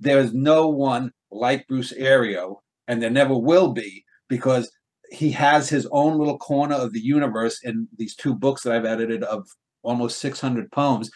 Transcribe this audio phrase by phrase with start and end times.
[0.00, 2.56] there is no one like Bruce Ario,
[2.88, 4.70] and there never will be because
[5.10, 8.84] he has his own little corner of the universe in these two books that I've
[8.84, 9.46] edited of
[9.82, 11.10] almost 600 poems.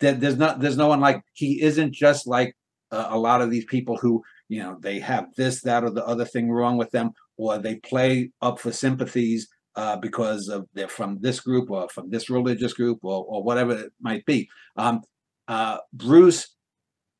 [0.00, 2.54] That there's not there's no one like he isn't just like
[2.90, 6.04] uh, a lot of these people who you know they have this that or the
[6.04, 10.88] other thing wrong with them or they play up for sympathies uh, because of they're
[10.88, 14.48] from this group or from this religious group or, or whatever it might be.
[14.76, 15.02] Um,
[15.48, 16.54] uh, Bruce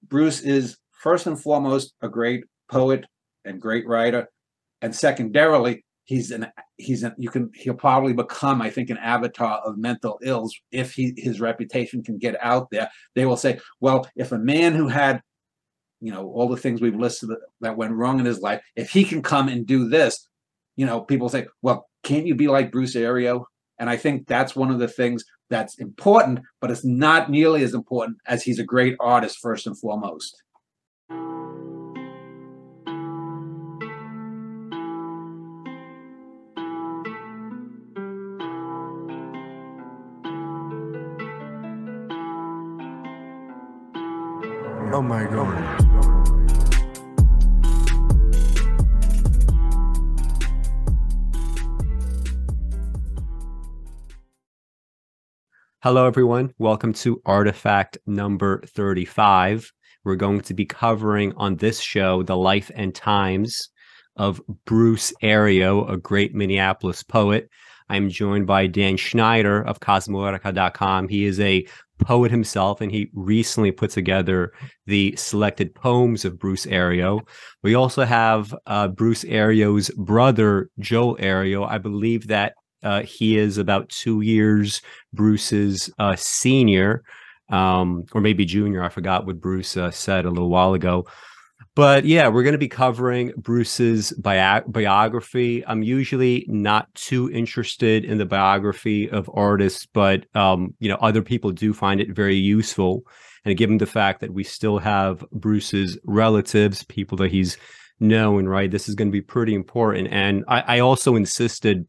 [0.07, 3.05] Bruce is first and foremost a great poet
[3.45, 4.29] and great writer,
[4.83, 6.47] and secondarily he's an
[6.77, 10.93] he's an you can he'll probably become I think an avatar of mental ills if
[10.93, 12.89] he his reputation can get out there.
[13.15, 15.21] They will say, well, if a man who had
[16.01, 19.05] you know all the things we've listed that, went wrong in his life, if he
[19.05, 20.29] can come and do this,
[20.77, 23.45] you know, people say, well, can't you be like Bruce Ario?
[23.79, 27.75] And I think that's one of the things that's important, but it's not nearly as
[27.75, 30.43] important as he's a great artist first and foremost.
[44.97, 45.85] Oh my god.
[55.83, 56.55] Hello, everyone.
[56.57, 59.71] Welcome to Artifact number 35.
[60.03, 63.69] We're going to be covering on this show the life and times
[64.17, 67.51] of Bruce Ario, a great Minneapolis poet.
[67.91, 71.09] I'm joined by Dan Schneider of Cosmoetica.com.
[71.09, 71.67] He is a
[71.99, 74.53] poet himself, and he recently put together
[74.87, 77.21] the selected poems of Bruce Ario.
[77.63, 81.69] We also have uh, Bruce Ario's brother, Joel Ario.
[81.69, 87.03] I believe that uh, he is about two years Bruce's uh, senior,
[87.49, 88.83] um, or maybe junior.
[88.83, 91.07] I forgot what Bruce uh, said a little while ago.
[91.77, 95.63] But yeah, we're going to be covering Bruce's bi- biography.
[95.67, 101.21] I'm usually not too interested in the biography of artists, but um, you know, other
[101.21, 103.03] people do find it very useful.
[103.45, 107.59] And given the fact that we still have Bruce's relatives, people that he's
[108.01, 110.09] known, right, this is going to be pretty important.
[110.11, 111.87] And I, I also insisted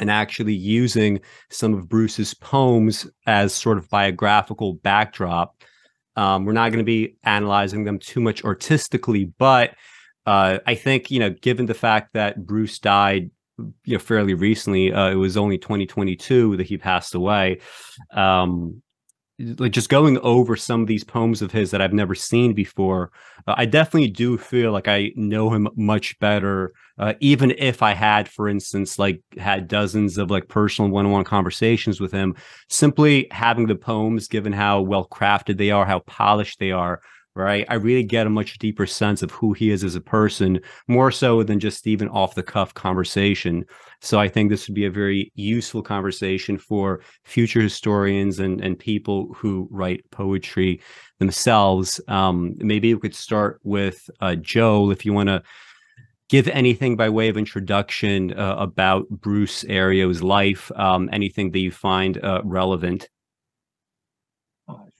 [0.00, 1.20] and actually using
[1.50, 5.62] some of Bruce's poems as sort of biographical backdrop.
[6.16, 9.74] Um, we're not going to be analyzing them too much artistically, but
[10.26, 13.30] uh, I think you know, given the fact that Bruce died,
[13.84, 17.60] you know, fairly recently, uh, it was only 2022 that he passed away.
[18.12, 18.82] Um,
[19.58, 23.10] like just going over some of these poems of his that I've never seen before,
[23.46, 26.72] uh, I definitely do feel like I know him much better.
[26.98, 32.00] Uh, even if I had, for instance, like had dozens of like personal one-on-one conversations
[32.00, 32.34] with him,
[32.68, 37.00] simply having the poems, given how well crafted they are, how polished they are,
[37.34, 37.64] right?
[37.68, 41.10] I really get a much deeper sense of who he is as a person, more
[41.10, 43.64] so than just even off the cuff conversation.
[44.00, 48.78] So I think this would be a very useful conversation for future historians and, and
[48.78, 50.80] people who write poetry
[51.18, 52.00] themselves.
[52.08, 55.42] Um, maybe we could start with uh, Joel, if you want to
[56.30, 61.72] give anything by way of introduction uh, about Bruce Ario's life, um, anything that you
[61.72, 63.08] find uh, relevant.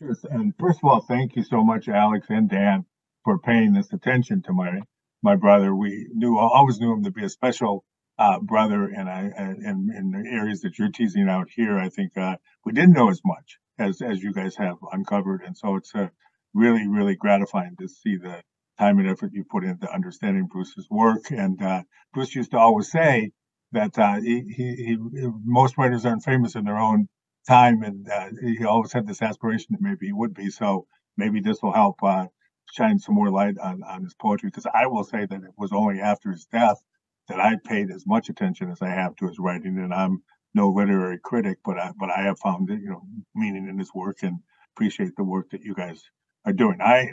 [0.01, 0.15] Sure.
[0.31, 2.87] And first of all, thank you so much, Alex and Dan,
[3.25, 4.81] for paying this attention to my
[5.23, 5.75] my brother.
[5.77, 7.85] We knew always knew him to be a special
[8.19, 12.17] uh, brother, and I and in the areas that you're teasing out here, I think
[12.17, 15.95] uh, we didn't know as much as as you guys have uncovered, and so it's
[15.95, 16.09] uh,
[16.55, 18.43] really really gratifying to see the
[18.79, 21.31] time and effort you put into understanding Bruce's work.
[21.31, 21.83] And uh,
[22.15, 23.33] Bruce used to always say
[23.73, 24.97] that uh, he, he, he,
[25.45, 27.09] most writers aren't famous in their own
[27.49, 30.51] time, and uh, he always had this aspiration that maybe he would be.
[30.51, 30.87] So
[31.17, 32.27] maybe this will help uh,
[32.73, 34.49] shine some more light on, on his poetry.
[34.49, 36.81] Because I will say that it was only after his death
[37.29, 40.23] that I paid as much attention as I have to his writing, and I'm
[40.55, 43.03] no literary critic, but I, but I have found you know
[43.35, 44.41] meaning in his work and
[44.75, 46.03] appreciate the work that you guys
[46.45, 46.81] are doing.
[46.81, 47.09] I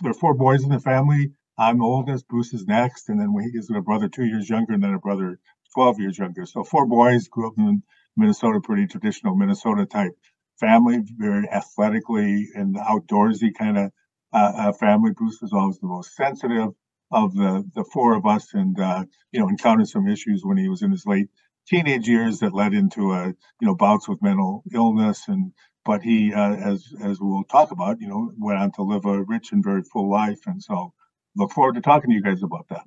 [0.00, 1.32] there are four boys in the family.
[1.58, 2.28] I'm oldest.
[2.28, 4.98] Bruce is next, and then we he's a brother two years younger, and then a
[4.98, 5.38] brother
[5.74, 6.46] twelve years younger.
[6.46, 7.82] So four boys grew up in
[8.16, 10.12] Minnesota, pretty traditional Minnesota type
[10.60, 13.92] family, very athletically and outdoorsy kind of
[14.32, 15.12] uh, uh, family.
[15.12, 16.70] Bruce was always the most sensitive
[17.10, 20.68] of the the four of us, and uh, you know encountered some issues when he
[20.68, 21.28] was in his late
[21.68, 25.52] teenage years that led into a you know bouts with mental illness and
[25.84, 29.22] but he uh, as as we'll talk about you know went on to live a
[29.24, 30.92] rich and very full life and so
[31.36, 32.82] look forward to talking to you guys about that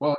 [0.00, 0.16] well,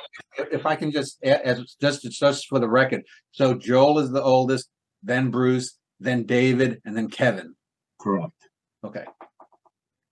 [0.52, 4.70] if I can just as just just for the record, so Joel is the oldest,
[5.04, 7.56] then Bruce, then David, and then Kevin.
[8.00, 8.32] Correct.
[8.84, 9.06] Okay.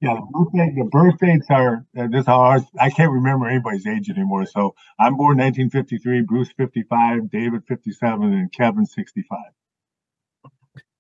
[0.02, 2.64] Yeah, the birth, the birth dates are uh, this ours.
[2.80, 4.46] I can't remember anybody's age anymore.
[4.46, 9.40] So I'm born 1953, Bruce 55, David 57, and Kevin 65.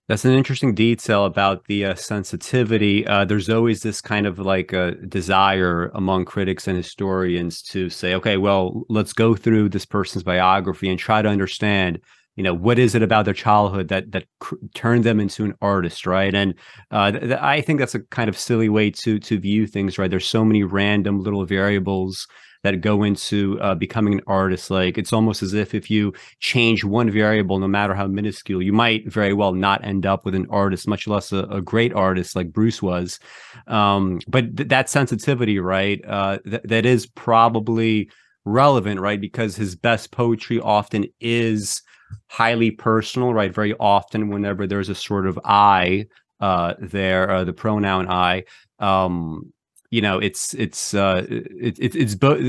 [0.08, 3.08] That's an interesting detail about the uh, sensitivity.
[3.08, 8.14] Uh, there's always this kind of like a desire among critics and historians to say,
[8.14, 12.00] okay, well, let's go through this person's biography and try to understand,
[12.36, 15.56] you know, what is it about their childhood that that cr- turned them into an
[15.60, 16.36] artist, right?
[16.36, 16.54] And
[16.92, 19.98] uh, th- th- I think that's a kind of silly way to to view things,
[19.98, 20.12] right?
[20.12, 22.28] There's so many random little variables
[22.66, 24.72] that go into uh, becoming an artist.
[24.72, 28.74] Like it's almost as if if you change one variable, no matter how minuscule, you
[28.74, 32.36] might very well not end up with an artist, much less a, a great artist
[32.36, 33.20] like Bruce was.
[33.68, 38.10] Um, but th- that sensitivity, right, uh, th- that is probably
[38.46, 41.84] relevant, right, because his best poetry often is
[42.32, 43.54] highly personal, right?
[43.54, 46.08] Very often, whenever there's a sort of I
[46.40, 48.46] uh, there, uh, the pronoun I,
[48.80, 49.54] um,
[49.92, 52.40] you know it's it's uh it, it, it's both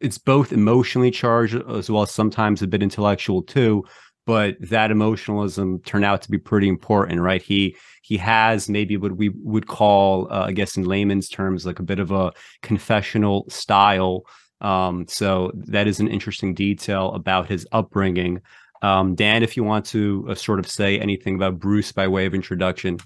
[0.00, 3.84] it's both emotionally charged as well as sometimes a bit intellectual too
[4.26, 7.42] but that emotionalism turned out to be pretty important right?
[7.42, 11.78] He he has maybe what we would call uh, i guess in layman's terms like
[11.78, 14.24] a bit of a confessional style
[14.60, 18.40] um so that is an interesting detail about his upbringing.
[18.82, 22.26] Um dan if you want to uh, sort of say anything about bruce by way
[22.26, 22.98] of introduction.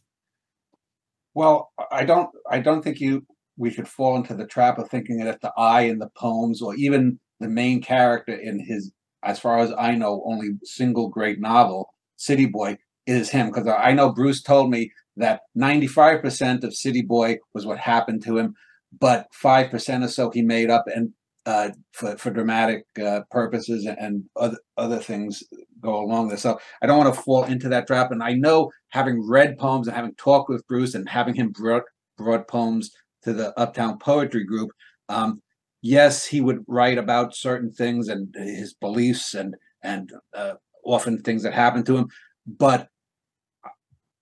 [1.35, 5.19] Well i don't i don't think you we could fall into the trap of thinking
[5.25, 8.93] that the I in the poems or even the main character in his,
[9.23, 13.47] as far as I know, only single great novel, City Boy, is him.
[13.47, 18.39] Because I know Bruce told me that 95% of City Boy was what happened to
[18.39, 18.55] him,
[18.99, 21.13] but 5% or so he made up and
[21.47, 25.45] uh, for, for dramatic uh, purposes and other, other things
[25.81, 26.37] go along there.
[26.37, 28.11] So I don't want to fall into that trap.
[28.11, 31.85] And I know having read poems and having talked with Bruce and having him brought,
[32.19, 32.91] brought poems
[33.27, 34.71] to the Uptown Poetry Group.
[35.09, 35.43] Um,
[35.83, 41.43] yes, he would write about certain things and his beliefs and and uh, often things
[41.43, 42.09] that happened to him,
[42.47, 42.89] but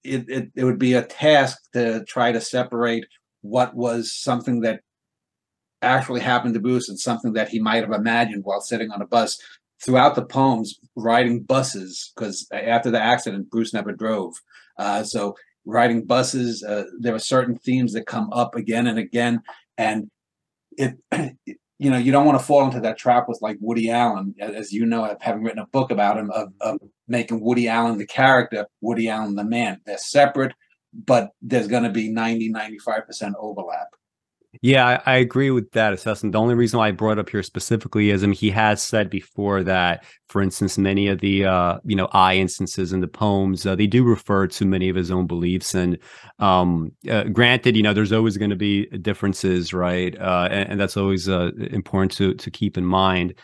[0.03, 3.07] it, it, it would be a task to try to separate
[3.43, 4.81] what was something that
[5.81, 9.07] actually happened to Bruce and something that he might have imagined while sitting on a
[9.07, 9.39] bus.
[9.83, 14.35] Throughout the poems, riding buses, because after the accident, Bruce never drove.
[14.79, 16.63] Uh, so riding buses.
[16.63, 19.43] Uh, there are certain themes that come up again and again,
[19.79, 20.11] and
[20.77, 20.97] it,
[21.79, 24.73] you know, you don't want to fall into that trap with like Woody Allen, as
[24.73, 26.79] you know, having written a book about him, of, of
[27.09, 29.81] making Woody Allen the character, Woody Allen the man.
[29.85, 30.55] They're separate,
[30.93, 33.89] but there's going to be 90, 95% overlap.
[34.63, 36.33] Yeah, I, I, agree with that assessment.
[36.33, 39.11] The only reason why I brought up here specifically is, I mean, he has said
[39.11, 43.67] before that, for instance, many of the uh, you know I instances in the poems
[43.67, 45.75] uh, they do refer to many of his own beliefs.
[45.75, 45.99] And
[46.39, 50.17] um, uh, granted, you know, there's always going to be differences, right?
[50.19, 53.35] Uh, and, and, that's always uh, important to to keep in mind.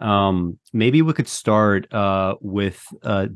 [0.00, 2.82] Um, maybe we could start uh, with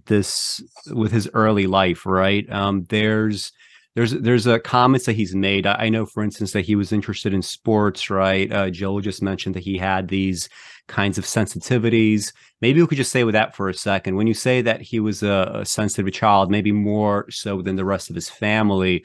[0.06, 2.50] this with his early life, right?
[2.50, 3.52] Um, there's
[3.94, 5.66] there's there's a comments that he's made.
[5.66, 8.08] I, I, know, for instance, that he was interested in sports.
[8.10, 10.48] Right, uh, Joe just mentioned that he had these
[10.88, 12.32] kinds of sensitivities.
[12.60, 14.16] Maybe we could just say with that for a second.
[14.16, 17.84] When you say that he was a, a sensitive child, maybe more so than the
[17.84, 19.04] rest of his family.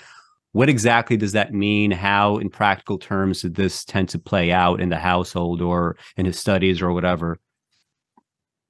[0.54, 1.92] What exactly does that mean?
[1.92, 6.26] How, in practical terms, did this tend to play out in the household or in
[6.26, 7.40] his studies or whatever?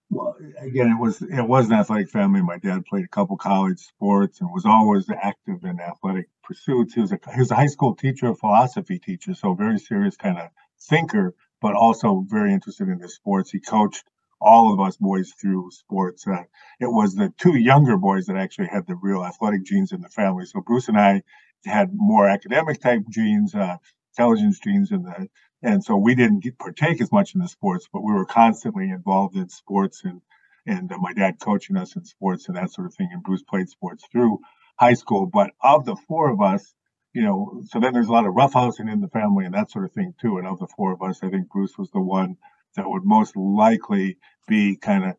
[0.09, 2.41] Well, again, it was it was an athletic family.
[2.41, 6.93] My dad played a couple college sports and was always active in athletic pursuits.
[6.93, 10.15] He was a he was a high school teacher, a philosophy teacher, so very serious
[10.15, 10.49] kind of
[10.79, 13.51] thinker, but also very interested in the sports.
[13.51, 14.05] He coached
[14.39, 16.25] all of us boys through sports.
[16.25, 16.43] Uh,
[16.79, 20.09] it was the two younger boys that actually had the real athletic genes in the
[20.09, 20.45] family.
[20.45, 21.23] So Bruce and I
[21.65, 23.77] had more academic type genes, uh,
[24.17, 25.27] intelligence genes, in the
[25.61, 28.89] and so we didn't get, partake as much in the sports, but we were constantly
[28.89, 30.21] involved in sports and
[30.65, 33.09] and uh, my dad coaching us in sports and that sort of thing.
[33.11, 34.39] And Bruce played sports through
[34.77, 35.25] high school.
[35.25, 36.73] But of the four of us,
[37.13, 39.85] you know, so then there's a lot of roughhousing in the family and that sort
[39.85, 40.37] of thing too.
[40.37, 42.35] And of the four of us, I think Bruce was the one
[42.75, 45.15] that would most likely be kind of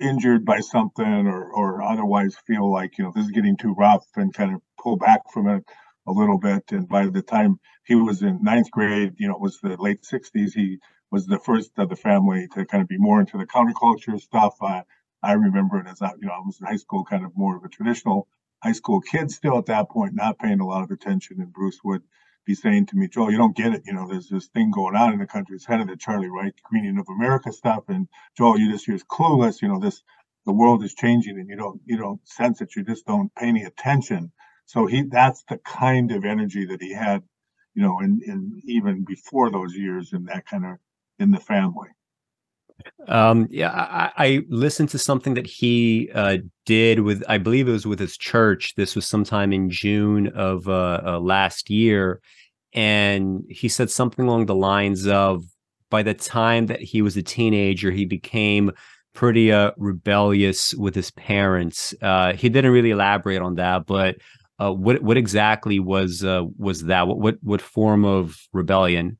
[0.00, 4.04] injured by something or or otherwise feel like you know this is getting too rough
[4.16, 5.64] and kind of pull back from it
[6.06, 6.64] a little bit.
[6.70, 10.02] And by the time he was in ninth grade, you know, it was the late
[10.02, 10.78] 60s, he
[11.10, 14.56] was the first of the family to kind of be more into the counterculture stuff.
[14.60, 14.82] Uh,
[15.22, 17.56] I remember it as I, you know, I was in high school, kind of more
[17.56, 18.28] of a traditional
[18.62, 21.40] high school kid still at that point, not paying a lot of attention.
[21.40, 22.02] And Bruce would
[22.46, 23.82] be saying to me, Joel, you don't get it.
[23.86, 25.56] You know, there's this thing going on in the country.
[25.56, 27.84] It's kind of the Charlie Reich Greening of America stuff.
[27.88, 29.62] And Joel, you just, you're clueless.
[29.62, 30.02] You know, this,
[30.46, 32.76] the world is changing and you don't, you don't sense it.
[32.76, 34.32] You just don't pay any attention.
[34.66, 37.22] So he that's the kind of energy that he had
[37.74, 40.78] you know, and, and even before those years in that kind of
[41.18, 41.88] in the family.
[43.06, 47.72] Um, yeah, I, I, listened to something that he uh, did with, I believe it
[47.72, 48.74] was with his church.
[48.76, 52.20] This was sometime in June of uh, uh, last year.
[52.72, 55.44] And he said something along the lines of
[55.88, 58.72] by the time that he was a teenager, he became
[59.14, 61.94] pretty uh, rebellious with his parents.
[62.02, 64.16] Uh, he didn't really elaborate on that, but
[64.58, 67.06] uh, what what exactly was uh, was that?
[67.06, 69.18] What, what what form of rebellion?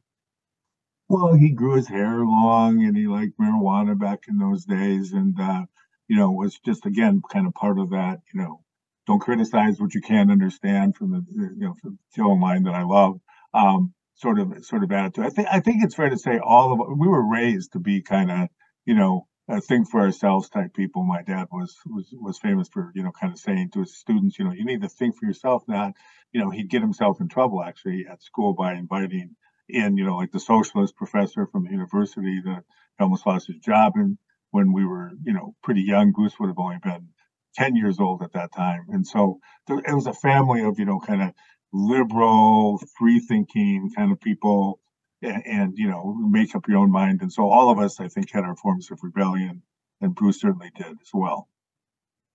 [1.06, 5.12] Well, he grew his hair long and he liked marijuana back in those days.
[5.12, 5.66] And, uh,
[6.08, 8.62] you know, was just, again, kind of part of that, you know,
[9.06, 12.84] don't criticize what you can't understand from the, you know, from the line that I
[12.84, 13.20] love.
[13.52, 15.26] Um, sort of, sort of attitude.
[15.26, 18.00] I think, I think it's fair to say all of we were raised to be
[18.00, 18.48] kind of,
[18.86, 21.02] you know, a think for ourselves type people.
[21.02, 24.38] My dad was, was, was famous for, you know, kind of saying to his students,
[24.38, 25.92] you know, you need to think for yourself, not,
[26.32, 29.36] you know, he'd get himself in trouble actually at school by inviting
[29.68, 32.64] in, you know, like the socialist professor from the university that
[32.98, 33.92] almost lost his job.
[33.96, 34.18] And
[34.50, 37.08] when we were, you know, pretty young, Bruce would have only been
[37.56, 38.86] 10 years old at that time.
[38.88, 41.32] And so there, it was a family of, you know, kind of
[41.72, 44.80] liberal, free thinking kind of people
[45.24, 47.22] and, and, you know make up your own mind.
[47.22, 49.62] And so all of us i think had our forms of rebellion
[50.00, 51.48] and bruce certainly did as well.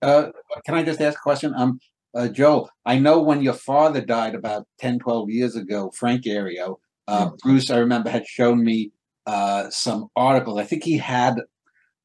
[0.02, 0.30] Uh,
[0.64, 1.54] can i just ask a question?
[1.56, 1.80] Um,
[2.12, 6.80] uh, joe i know when your father died about 10 12 years ago frank ario
[7.06, 7.36] uh, yeah.
[7.40, 8.90] bruce i remember had shown me
[9.26, 10.58] uh, some articles.
[10.58, 11.36] I think he had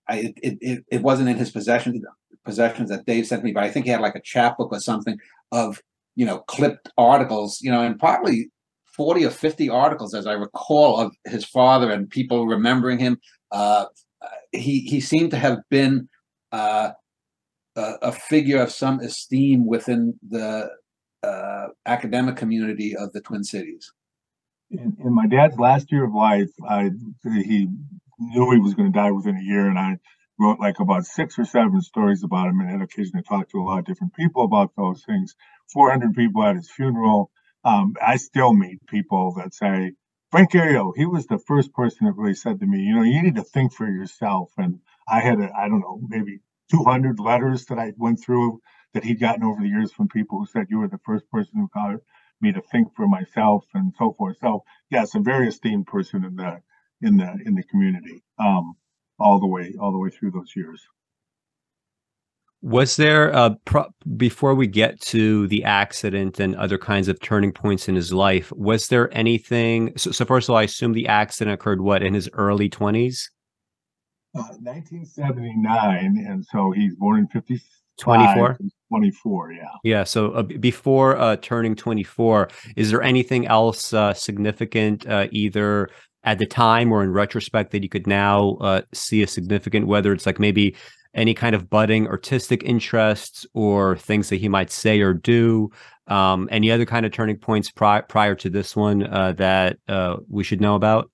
[0.08, 2.04] I, it, it, it wasn't in his possession
[2.44, 5.18] possessions that dave sent me but i think he had like a chapbook or something
[5.52, 5.82] of
[6.16, 8.52] you know clipped articles you know and partly
[8.96, 13.20] 40 or 50 articles, as I recall, of his father and people remembering him.
[13.52, 13.86] Uh,
[14.52, 16.08] he, he seemed to have been
[16.52, 16.92] uh,
[17.76, 20.70] a, a, figure of some esteem within the
[21.24, 23.92] uh, academic community of the Twin Cities.
[24.72, 26.92] In, in, my dad's last year of life, I,
[27.24, 27.68] he
[28.20, 29.98] knew he was going to die within a year, and I
[30.40, 33.58] wrote like about six or seven stories about him and had occasion to talk to
[33.58, 35.36] a lot of different people about those things.
[35.74, 37.32] 400 people at his funeral.
[37.66, 39.94] Um, I still meet people that say,
[40.32, 43.24] Frank Ario, he was the first person that really said to me, you know, you
[43.24, 44.52] need to think for yourself.
[44.58, 46.40] And I had, I don't know, maybe
[46.72, 48.62] 200 letters that I went through
[48.94, 51.54] that he'd gotten over the years from people who said you were the first person
[51.56, 52.00] who got
[52.42, 54.38] me to think for myself and so forth.
[54.42, 56.62] So yes, a very esteemed person in the
[57.02, 58.76] in the in the community, um,
[59.20, 60.82] all the way all the way through those years.
[62.66, 67.52] Was there uh, pro- before we get to the accident and other kinds of turning
[67.52, 68.52] points in his life?
[68.54, 69.94] Was there anything?
[69.98, 73.30] So, so first of all, I assume the accident occurred what in his early twenties.
[74.36, 77.62] Uh, 1979, and so he's born in 50,
[78.00, 78.58] 24
[78.90, 85.08] 24 yeah yeah so uh, before uh, turning 24 is there anything else uh, significant
[85.08, 85.88] uh, either
[86.26, 90.12] at the time or in retrospect that you could now uh, see a significant whether
[90.12, 90.76] it's like maybe
[91.16, 95.72] any kind of budding artistic interests or things that he might say or do
[96.08, 99.78] um, any other kind of turning points pri- prior to this one uh, that
[100.30, 101.10] we should know about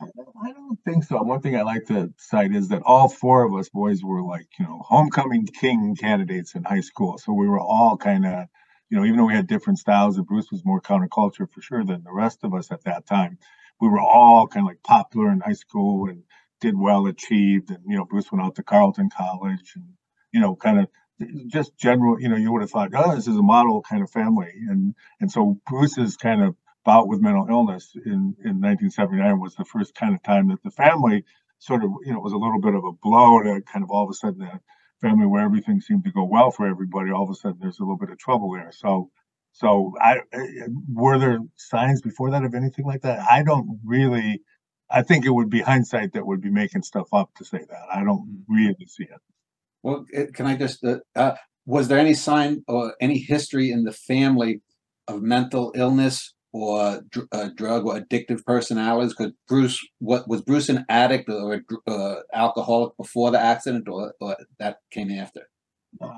[0.00, 1.22] I don't think so.
[1.22, 4.46] One thing I like to cite is that all four of us boys were like,
[4.58, 7.18] you know, homecoming king candidates in high school.
[7.18, 8.46] So we were all kind of,
[8.90, 11.84] you know, even though we had different styles, and Bruce was more counterculture for sure
[11.84, 13.38] than the rest of us at that time.
[13.80, 16.22] We were all kind of like popular in high school and
[16.60, 17.70] did well, achieved.
[17.70, 19.84] And, you know, Bruce went out to Carleton College and,
[20.32, 20.88] you know, kind of
[21.46, 24.10] just general, you know, you would have thought, oh, this is a model kind of
[24.10, 24.52] family.
[24.68, 29.64] And and so Bruce's kind of bout with mental illness in, in 1979 was the
[29.64, 31.24] first kind of time that the family
[31.58, 34.04] sort of, you know, was a little bit of a blow to kind of all
[34.04, 34.60] of a sudden that
[35.00, 37.82] family where everything seemed to go well for everybody, all of a sudden there's a
[37.82, 38.70] little bit of trouble there.
[38.72, 39.10] So,
[39.52, 43.20] so I eh, were there signs before that of anything like that?
[43.28, 44.42] I don't really.
[44.90, 47.86] I think it would be hindsight that would be making stuff up to say that.
[47.92, 48.54] I don't mm-hmm.
[48.54, 49.20] really see it.
[49.82, 50.84] Well, can I just?
[50.84, 54.62] Uh, uh, was there any sign or any history in the family
[55.08, 57.02] of mental illness or
[57.32, 59.14] uh, drug or addictive personalities?
[59.14, 64.36] Because Bruce, what was Bruce an addict or uh, alcoholic before the accident, or, or
[64.58, 65.48] that came after?
[66.00, 66.10] Uh,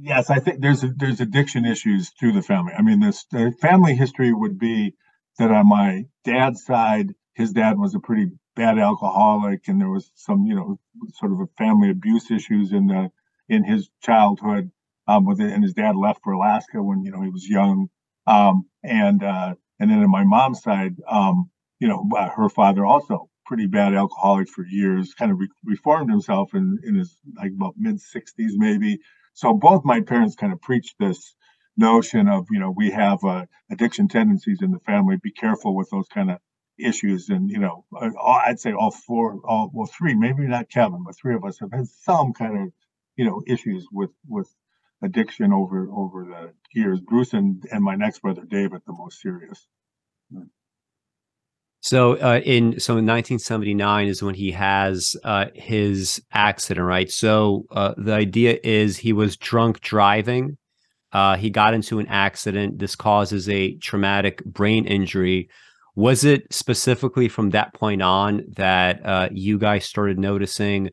[0.00, 2.72] yes, I think there's there's addiction issues through the family.
[2.76, 4.94] I mean, this the family history would be
[5.38, 8.26] that on my dad's side, his dad was a pretty
[8.56, 10.78] bad alcoholic, and there was some you know
[11.14, 13.10] sort of a family abuse issues in the
[13.48, 14.70] in his childhood.
[15.06, 17.88] Um, with it, and his dad left for Alaska when you know he was young
[18.28, 22.84] um, and uh, and then on my mom's side, um, you know, uh, her father
[22.84, 27.52] also pretty bad alcoholic for years, kind of re- reformed himself in in his like
[27.56, 28.98] about mid 60s maybe.
[29.32, 31.34] So both my parents kind of preached this
[31.76, 35.16] notion of you know we have uh, addiction tendencies in the family.
[35.22, 36.38] Be careful with those kind of
[36.78, 38.10] issues, and you know uh,
[38.46, 41.72] I'd say all four, all well three, maybe not Kevin, but three of us have
[41.72, 42.72] had some kind of
[43.16, 44.52] you know issues with with
[45.02, 47.00] addiction over over the years.
[47.00, 49.66] Bruce and and my next brother David, the most serious.
[51.80, 57.10] So uh, in so in 1979 is when he has uh, his accident, right?
[57.10, 60.58] So uh, the idea is he was drunk driving.
[61.12, 62.78] Uh, he got into an accident.
[62.78, 65.48] This causes a traumatic brain injury.
[65.98, 70.90] Was it specifically from that point on that uh, you guys started noticing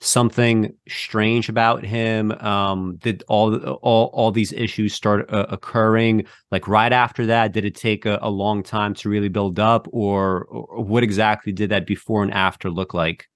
[0.00, 2.30] something strange about him?
[2.30, 7.52] Um, did all all all these issues start uh, occurring like right after that?
[7.52, 11.52] Did it take a, a long time to really build up, or, or, what exactly
[11.52, 13.26] did that before and after look like?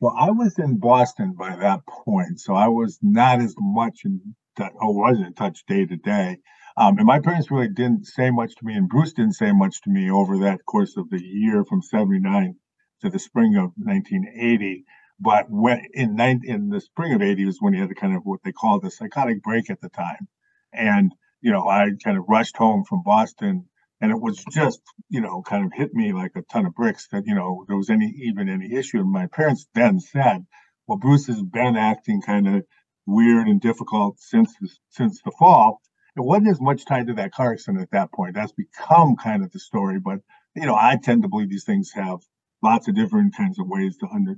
[0.00, 4.34] Well, I was in Boston by that point, so I was not as much in
[4.56, 4.72] that.
[4.76, 6.38] or wasn't in touch day to day.
[6.76, 9.80] Um, and my parents really didn't say much to me, and Bruce didn't say much
[9.82, 12.56] to me over that course of the year from '79
[13.00, 14.84] to the spring of 1980.
[15.20, 18.22] But when in in the spring of '80 was when he had a kind of
[18.24, 20.26] what they called a psychotic break at the time,
[20.72, 23.68] and you know I kind of rushed home from Boston,
[24.00, 27.06] and it was just you know kind of hit me like a ton of bricks
[27.12, 28.98] that you know there was any even any issue.
[28.98, 30.44] And my parents then said,
[30.88, 32.66] "Well, Bruce has been acting kind of
[33.06, 34.52] weird and difficult since
[34.90, 35.80] since the fall."
[36.16, 38.34] It wasn't as much tied to that car accident at that point.
[38.34, 40.20] That's become kind of the story, but
[40.54, 42.20] you know I tend to believe these things have
[42.62, 44.36] lots of different kinds of ways to under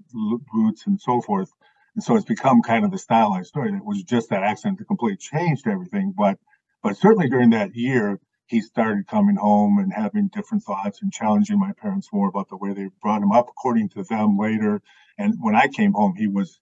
[0.52, 1.50] roots and so forth.
[1.95, 3.73] And so it's become kind of the stylized story.
[3.73, 6.14] It was just that accident that completely changed everything.
[6.16, 6.38] But
[6.83, 11.59] but certainly during that year, he started coming home and having different thoughts and challenging
[11.59, 14.80] my parents more about the way they brought him up, according to them later.
[15.18, 16.59] And when I came home, he was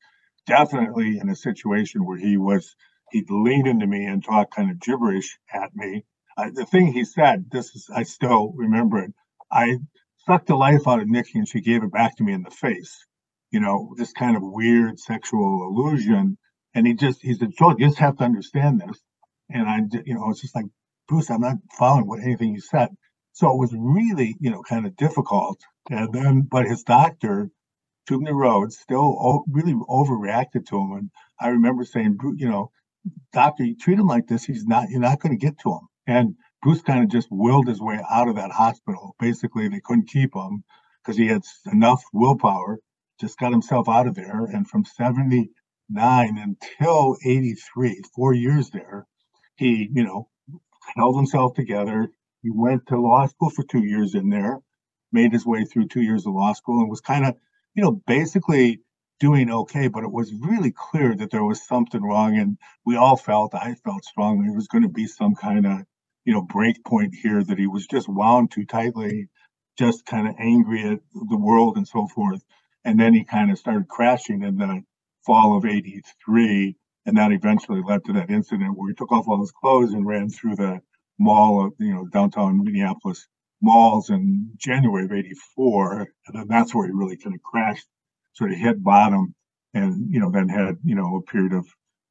[0.47, 2.75] definitely in a situation where he was
[3.11, 6.05] he'd lean into me and talk kind of gibberish at me.
[6.37, 9.13] Uh, the thing he said, this is I still remember it.
[9.51, 9.79] I
[10.27, 12.51] sucked the life out of Nikki and she gave it back to me in the
[12.51, 13.07] face.
[13.51, 16.39] You know, this kind of weird sexual illusion.
[16.75, 18.99] And he just, he said, Joel, you just have to understand this.
[19.49, 20.67] And I, you know, it's just like,
[21.07, 22.89] Bruce, I'm not following what anything you said.
[23.33, 25.61] So it was really, you know, kind of difficult.
[25.91, 27.51] And then, but his doctor
[28.07, 30.93] to Rhodes, still really overreacted to him.
[30.93, 32.71] And I remember saying, you know,
[33.33, 35.89] doctor, you treat him like this, he's not, you're not going to get to him.
[36.07, 39.15] And Bruce kind of just willed his way out of that hospital.
[39.19, 40.65] Basically, they couldn't keep him
[41.03, 42.79] because he had enough willpower,
[43.21, 44.45] just got himself out of there.
[44.45, 45.49] And from 79
[45.91, 49.07] until 83, four years there,
[49.57, 50.29] he, you know,
[50.97, 52.09] held himself together.
[52.43, 54.61] He went to law school for two years in there,
[55.13, 57.35] made his way through two years of law school, and was kind of,
[57.75, 58.81] you know, basically
[59.21, 59.89] doing okay.
[59.89, 62.39] But it was really clear that there was something wrong.
[62.39, 65.81] And we all felt, I felt strongly, it was going to be some kind of
[66.25, 69.29] you know, break point here that he was just wound too tightly,
[69.79, 72.43] just kind of angry at the world and so forth.
[72.85, 74.83] And then he kind of started crashing in the
[75.25, 76.77] fall of 83.
[77.07, 80.07] And that eventually led to that incident where he took off all his clothes and
[80.07, 80.81] ran through the
[81.19, 83.27] mall of, you know, downtown Minneapolis
[83.61, 86.09] malls in January of 84.
[86.27, 87.87] And then that's where he really kind of crashed,
[88.35, 89.35] sort of hit bottom
[89.73, 91.67] and, you know, then had, you know, a period of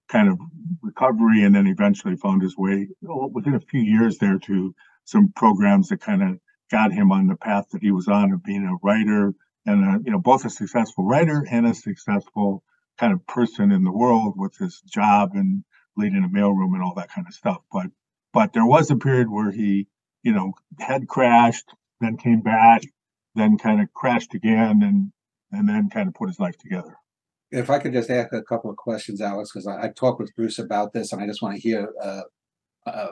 [0.10, 0.40] kind of
[0.82, 4.74] recovery and then eventually found his way oh, within a few years there to
[5.06, 6.40] some programs that kind of
[6.72, 9.34] got him on the path that he was on of being a writer
[9.66, 12.64] and a, you know both a successful writer and a successful
[13.00, 15.64] kind of person in the world with his job and
[15.98, 17.62] leading a mailroom and all that kind of stuff.
[17.72, 17.88] But
[18.34, 19.88] but there was a period where he
[20.22, 21.70] you know had crashed
[22.02, 22.82] then came back
[23.36, 25.12] then kind of crashed again and
[25.54, 26.98] and then kind of put his life together
[27.54, 30.36] if I could just ask a couple of questions, Alex, because I, have talked with
[30.36, 32.22] Bruce about this, and I just want to hear, uh,
[32.88, 33.12] uh,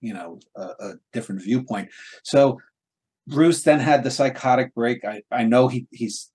[0.00, 1.90] you know, a, a, different viewpoint.
[2.24, 2.58] So,
[3.28, 5.04] Bruce then had the psychotic break.
[5.04, 6.30] I, I know he he's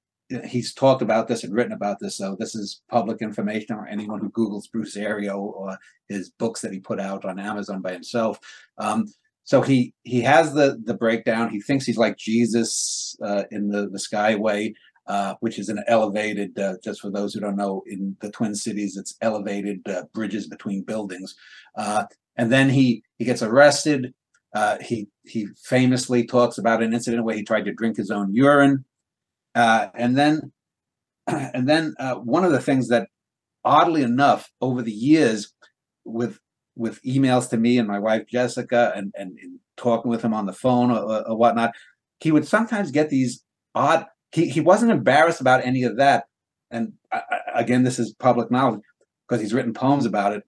[0.46, 4.22] he's talked about this and written about this, so this is public information or anyone
[4.22, 8.40] who Google's Bruce Ario or his books that he put out on Amazon by himself.
[8.78, 9.08] Um,
[9.44, 11.50] so he he has the the breakdown.
[11.50, 14.74] He thinks he's like Jesus uh, in the the Skyway
[15.08, 18.56] uh, which is an elevated, uh, just for those who don't know, in the Twin
[18.56, 21.36] Cities, it's elevated uh, bridges between buildings.
[21.78, 24.14] Uh, and then he he gets arrested.
[24.54, 28.34] Uh, he he famously talks about an incident where he tried to drink his own
[28.34, 28.86] urine.
[29.56, 30.52] and then
[31.28, 31.94] and then
[32.24, 33.08] one of the things that,
[33.64, 35.54] oddly enough, over the years,
[36.04, 36.40] with
[36.76, 40.46] with emails to me and my wife Jessica, and and, and talking with him on
[40.46, 41.72] the phone or, or whatnot,
[42.20, 43.44] he would sometimes get these
[43.74, 46.26] odd he, he wasn't embarrassed about any of that.
[46.72, 48.82] And I, I, again, this is public knowledge
[49.28, 50.44] because he's written poems about it.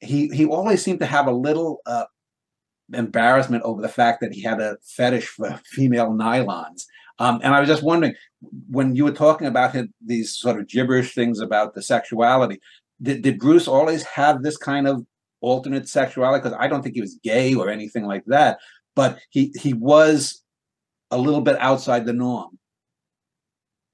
[0.00, 2.04] he he always seemed to have a little uh,
[2.92, 6.84] embarrassment over the fact that he had a fetish for female nylons.
[7.18, 8.14] Um, and I was just wondering,
[8.68, 12.58] when you were talking about his, these sort of gibberish things about the sexuality,
[13.00, 15.04] did, did Bruce always have this kind of
[15.40, 16.42] alternate sexuality?
[16.42, 18.58] Because I don't think he was gay or anything like that,
[18.94, 20.42] but he he was
[21.10, 22.58] a little bit outside the norm.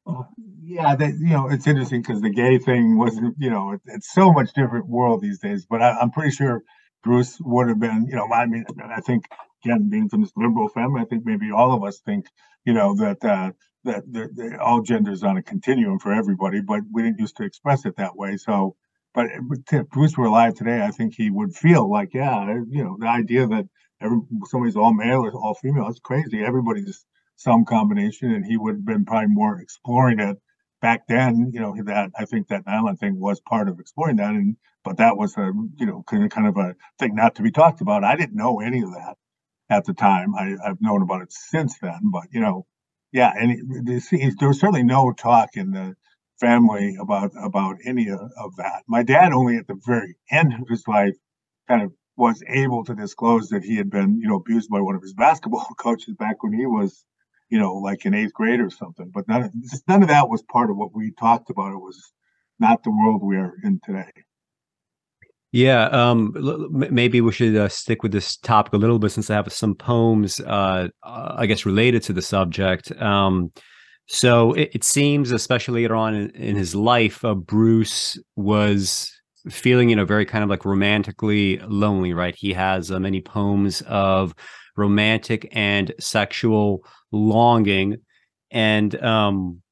[0.08, 0.26] Oh,
[0.62, 4.12] yeah, that you know, it's interesting because the gay thing wasn't, you know, it, it's
[4.12, 5.66] so much different world these days.
[5.70, 6.62] But I, I'm pretty sure
[7.04, 9.26] Bruce would have been, you know, I mean, I think
[9.64, 12.26] again, being from this liberal family, I think maybe all of us think,
[12.66, 13.52] you know, that uh,
[13.86, 17.44] that the, the, all genders on a continuum for everybody, but we didn't used to
[17.44, 18.36] express it that way.
[18.38, 18.76] So,
[19.14, 19.28] but
[19.72, 23.08] if Bruce were alive today, I think he would feel like, yeah, you know, the
[23.08, 23.66] idea that
[24.02, 24.18] every
[24.50, 26.44] somebody's all male or all female, it's crazy.
[26.44, 27.06] Everybody's
[27.38, 30.37] some combination, and he would have been probably more exploring it
[30.83, 34.31] back then, you know, that I think that nylon thing was part of exploring that,
[34.31, 37.81] and but that was a you know kind of a thing not to be talked
[37.81, 38.05] about.
[38.05, 39.16] I didn't know any of that
[39.70, 40.35] at the time.
[40.35, 42.66] I, have known about it since then, but you know,
[43.12, 45.94] yeah, and it, there was certainly no talk in the
[46.40, 48.83] family about about any of, of that.
[48.88, 51.14] My dad only at the very end of his life
[51.68, 54.96] kind of was able to disclose that he had been you know abused by one
[54.96, 57.05] of his basketball coaches back when he was
[57.48, 59.11] you know, like in eighth grade or something.
[59.12, 59.52] But none of,
[59.87, 61.72] none of that was part of what we talked about.
[61.72, 62.12] It was
[62.58, 64.11] not the world we are in today.
[65.50, 66.34] Yeah, um,
[66.70, 69.74] maybe we should uh, stick with this topic a little bit since I have some
[69.74, 72.92] poems, uh, uh, I guess, related to the subject.
[73.00, 73.50] Um,
[74.08, 79.11] so it, it, seems, especially later on in, in his life, uh, Bruce was
[79.48, 82.34] feeling, you know, very kind of like romantically lonely, right?
[82.37, 84.34] He has uh, many poems of
[84.78, 87.98] romantic and sexual longing.
[88.50, 89.62] And um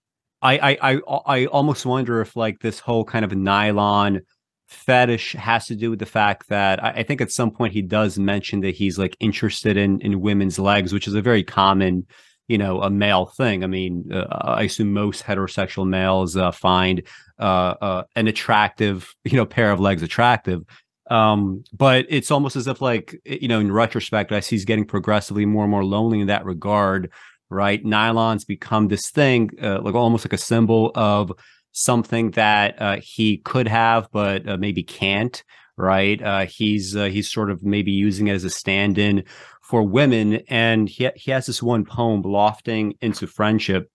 [0.42, 4.20] I, I i i almost wonder if like this whole kind of nylon
[4.68, 7.82] fetish has to do with the fact that I, I, think at some point he
[7.82, 12.06] does mention that he's like interested in in women's legs which is a very common
[12.48, 13.64] you know a male thing.
[13.64, 17.02] I mean uh, i assume most heterosexual males uh, find
[17.38, 20.62] uh, uh an attractive you know pair of legs attractive
[21.10, 24.84] um but it's almost as if like you know in retrospect i see he's getting
[24.84, 27.10] progressively more and more lonely in that regard
[27.50, 27.84] right?
[27.84, 31.32] Nylons become this thing uh, like almost like a symbol of
[31.72, 35.42] something that uh, he could have but uh, maybe can't
[35.78, 36.22] right?
[36.22, 39.22] Uh, he's uh, he's sort of maybe using it as a stand-in
[39.62, 43.90] for women and he, he has this one poem lofting into friendship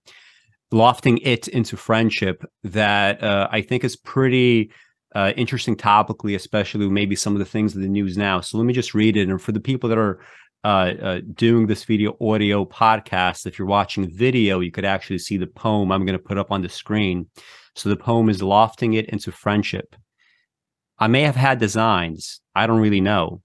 [0.73, 4.71] lofting it into friendship that uh, i think is pretty
[5.15, 8.41] uh, interesting topically, especially maybe some of the things in the news now.
[8.41, 9.29] So let me just read it.
[9.29, 10.21] And for the people that are
[10.63, 15.37] uh, uh, doing this video audio podcast, if you're watching video, you could actually see
[15.37, 17.27] the poem I'm going to put up on the screen.
[17.75, 19.95] So the poem is lofting it into friendship.
[20.99, 22.41] I may have had designs.
[22.53, 23.41] I don't really know.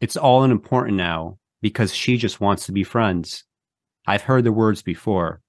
[0.00, 3.44] It's all unimportant now because she just wants to be friends.
[4.06, 5.40] I've heard the words before.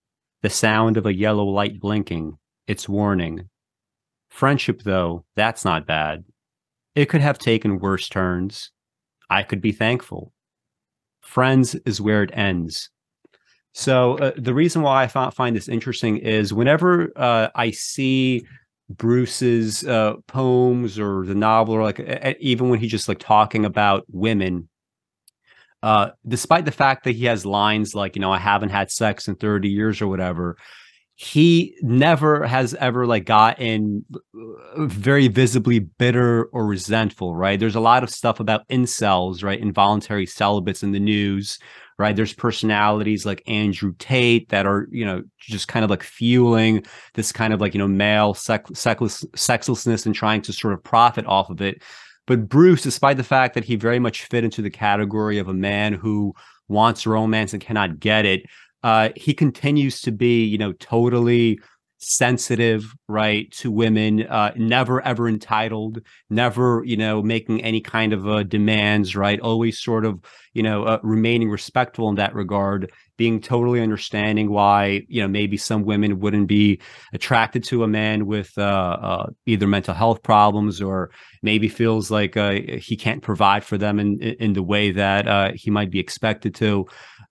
[0.43, 2.37] The sound of a yellow light blinking.
[2.67, 3.49] It's warning.
[4.33, 6.23] Friendship, though, that's not bad.
[6.95, 8.71] It could have taken worse turns.
[9.29, 10.33] I could be thankful.
[11.21, 12.89] Friends is where it ends.
[13.73, 18.43] So uh, the reason why I find this interesting is whenever uh, I see
[18.89, 21.99] Bruce's uh, poems or the novel, or like
[22.39, 24.67] even when he's just like talking about women,
[25.83, 29.27] uh, despite the fact that he has lines like you know I haven't had sex
[29.27, 30.57] in thirty years or whatever,
[31.15, 34.03] he never has ever like gotten
[34.35, 37.59] uh, very visibly bitter or resentful, right?
[37.59, 39.59] There's a lot of stuff about incels, right?
[39.59, 41.59] Involuntary celibates in the news,
[41.99, 42.15] right?
[42.15, 47.31] There's personalities like Andrew Tate that are, you know, just kind of like fueling this
[47.31, 51.25] kind of like, you know, male sex, sexless, sexlessness and trying to sort of profit
[51.27, 51.83] off of it.
[52.25, 55.53] But Bruce, despite the fact that he very much fit into the category of a
[55.53, 56.33] man who
[56.69, 58.43] wants romance and cannot get it,
[58.83, 61.59] uh, he continues to be, you know, totally
[62.05, 68.27] sensitive, right, to women, uh, never ever entitled, never, you know, making any kind of
[68.27, 70.19] uh, demands, right, always sort of,
[70.53, 75.55] you know, uh, remaining respectful in that regard, being totally understanding why, you know, maybe
[75.55, 76.81] some women wouldn't be
[77.13, 81.09] attracted to a man with uh, uh, either mental health problems or
[81.41, 85.71] maybe feels like uh, he can't provide for them in in the way that he
[85.71, 86.85] might be expected to.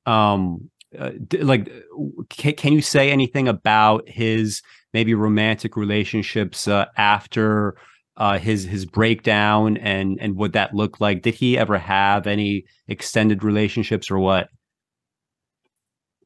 [0.06, 1.70] Um, uh, like
[2.28, 7.76] can, can, you say anything about his maybe romantic relationships uh, after
[8.16, 12.64] uh, his his breakdown and and what that looked like did he ever have any
[12.88, 14.48] extended relationships or what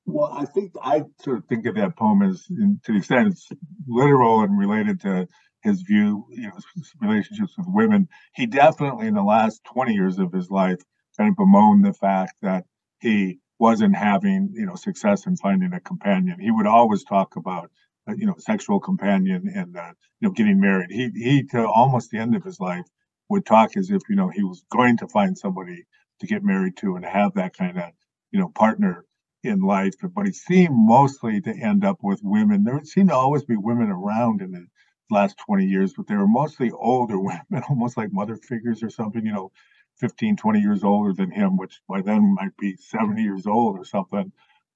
[0.05, 3.29] well i think i sort of think of that poem as in, to the extent
[3.29, 3.49] it's
[3.87, 5.29] literal and related to
[5.67, 8.09] his view, you know, his relationships with women.
[8.35, 10.79] He definitely, in the last 20 years of his life,
[11.17, 12.65] kind of bemoaned the fact that
[13.01, 16.39] he wasn't having, you know, success in finding a companion.
[16.41, 17.71] He would always talk about,
[18.09, 20.91] uh, you know, sexual companion and, uh, you know, getting married.
[20.91, 22.85] He, he, to almost the end of his life,
[23.29, 25.85] would talk as if, you know, he was going to find somebody
[26.21, 27.91] to get married to and have that kind of,
[28.31, 29.05] you know, partner
[29.43, 29.95] in life.
[30.15, 32.65] But he seemed mostly to end up with women.
[32.65, 34.67] There seemed to always be women around in the
[35.11, 39.25] last 20 years, but they were mostly older women, almost like mother figures or something,
[39.25, 39.51] you know,
[39.99, 43.85] 15, 20 years older than him, which by then might be 70 years old or
[43.85, 44.33] something.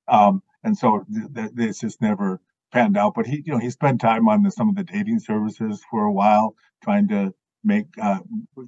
[0.08, 2.40] Um, and so th- th- this just never
[2.72, 3.14] panned out.
[3.14, 6.04] But he, you know, he spent time on the, some of the dating services for
[6.04, 8.20] a while, trying to make uh,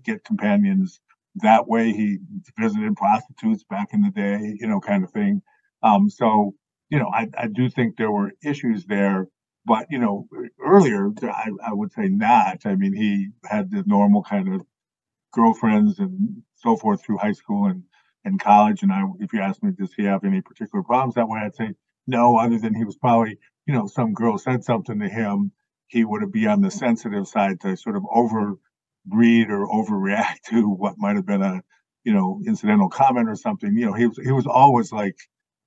[0.05, 1.01] get companions
[1.37, 1.93] that way.
[1.93, 2.19] He
[2.59, 5.43] visited prostitutes back in the day, you know, kind of thing.
[5.83, 6.55] Um, so,
[6.91, 9.29] you know, I, I do think there were issues there
[9.65, 10.27] but you know
[10.65, 14.63] earlier I, I would say not i mean he had the normal kind of
[15.33, 17.85] girlfriends and so forth through high school and
[18.25, 21.29] and college and i if you ask me does he have any particular problems that
[21.29, 21.71] way i'd say
[22.07, 25.53] no other than he was probably you know some girl said something to him
[25.89, 28.55] he would be on the sensitive side to sort of over
[29.11, 31.63] read or overreact to what might have been a
[32.05, 35.17] you know incidental comment or something you know he was he was always like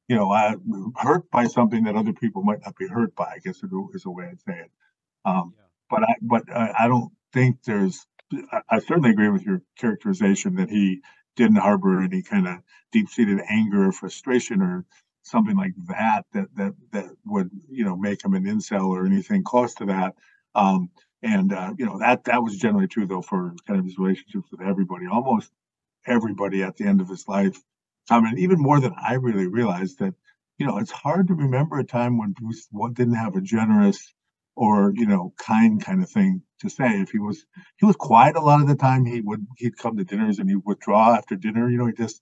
[0.09, 0.55] you know, uh,
[0.97, 3.25] hurt by something that other people might not be hurt by.
[3.25, 3.63] I guess
[3.95, 4.71] is a way I'd say it.
[5.25, 5.63] Um, yeah.
[5.89, 8.05] But I, but I, I don't think there's.
[8.69, 11.01] I, certainly agree with your characterization that he
[11.35, 12.57] didn't harbor any kind of
[12.91, 14.85] deep-seated anger or frustration or
[15.23, 19.43] something like that that that that would you know make him an incel or anything
[19.43, 20.15] close to that.
[20.55, 20.89] Um,
[21.21, 24.47] and uh, you know that that was generally true though for kind of his relationships
[24.51, 25.05] with everybody.
[25.07, 25.51] Almost
[26.07, 27.57] everybody at the end of his life
[28.09, 30.13] I mean, even more than I really realized that,
[30.57, 34.13] you know, it's hard to remember a time when Bruce didn't have a generous
[34.55, 37.01] or you know kind kind of thing to say.
[37.01, 37.45] If he was
[37.77, 40.49] he was quiet a lot of the time, he would he'd come to dinners and
[40.49, 41.69] he'd withdraw after dinner.
[41.69, 42.21] You know, he just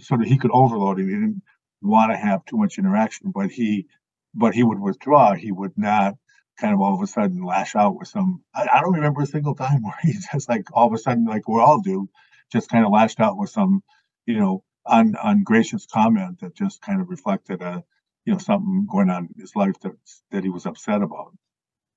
[0.00, 1.04] sort of he could overload it.
[1.04, 1.42] He didn't
[1.82, 3.86] want to have too much interaction, but he
[4.34, 5.34] but he would withdraw.
[5.34, 6.14] He would not
[6.58, 8.42] kind of all of a sudden lash out with some.
[8.54, 11.24] I, I don't remember a single time where he just like all of a sudden
[11.24, 12.08] like we all do,
[12.52, 13.82] just kind of lashed out with some
[14.26, 17.84] you know un, ungracious comment that just kind of reflected a
[18.24, 19.92] you know something going on in his life that
[20.30, 21.32] that he was upset about.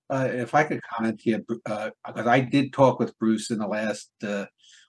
[0.10, 3.68] Uh, if I could comment here, because uh, I did talk with Bruce in the
[3.68, 4.46] last, uh,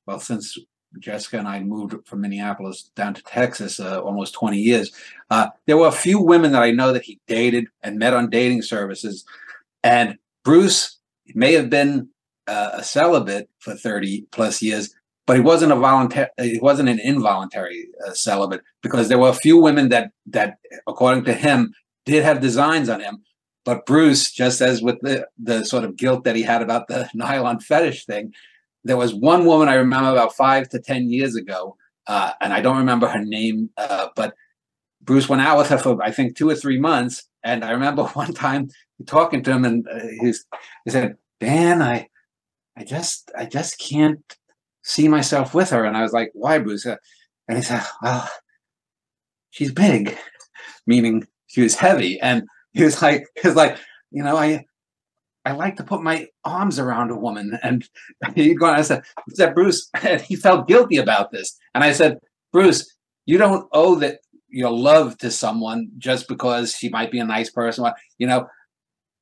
[0.07, 0.59] well, since
[0.99, 4.93] Jessica and I moved from Minneapolis down to Texas uh, almost 20 years,
[5.31, 8.31] uh, there were a few women that I know that he dated and met on
[8.31, 9.25] dating services.
[9.83, 10.99] And Bruce
[11.35, 12.09] may have been
[12.47, 14.95] a celibate for 30 plus years,
[15.27, 19.35] but he wasn't a voluntary he wasn't an involuntary uh, celibate because there were a
[19.35, 21.73] few women that that according to him
[22.05, 23.23] did have designs on him
[23.65, 27.09] but bruce just as with the the sort of guilt that he had about the
[27.15, 28.33] nylon fetish thing
[28.85, 32.61] there was one woman i remember about five to ten years ago uh, and i
[32.61, 34.35] don't remember her name uh, but
[35.03, 38.05] bruce went out with her for i think two or three months and i remember
[38.15, 38.69] one time
[39.07, 40.33] talking to him and uh, he
[40.89, 42.09] said dan i
[42.77, 44.37] i just i just can't
[44.85, 45.85] see myself with her.
[45.85, 46.87] And I was like, why, Bruce?
[46.87, 46.99] And
[47.49, 48.29] he said, well,
[49.51, 50.17] she's big,
[50.87, 52.21] meaning she was heavy.
[52.21, 52.45] And
[52.75, 53.79] he was like, he was like,
[54.11, 54.65] you know, I,
[55.45, 57.59] I like to put my arms around a woman.
[57.63, 57.89] And
[58.35, 61.57] he'd go on, I said, I said, Bruce, and he felt guilty about this.
[61.75, 62.19] And I said,
[62.53, 62.95] Bruce,
[63.27, 67.51] you don't owe that your love to someone just because she might be a nice
[67.51, 67.85] person.
[68.19, 68.47] You know,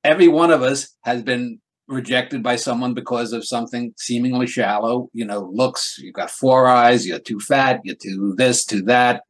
[0.04, 1.60] every one of us has been
[1.92, 7.06] rejected by someone because of something seemingly shallow, you know, looks, you've got four eyes,
[7.06, 9.22] you're too fat, you're too this, too that,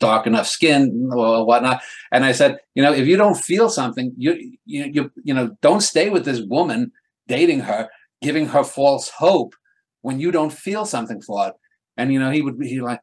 [0.00, 1.80] dark enough skin or whatnot.
[2.12, 5.56] And I said, you know, if you don't feel something, you, you, you, you know,
[5.62, 6.92] don't stay with this woman
[7.28, 7.88] dating her,
[8.20, 9.54] giving her false hope
[10.02, 11.54] when you don't feel something for it.
[11.96, 13.00] And, you know, he would be like,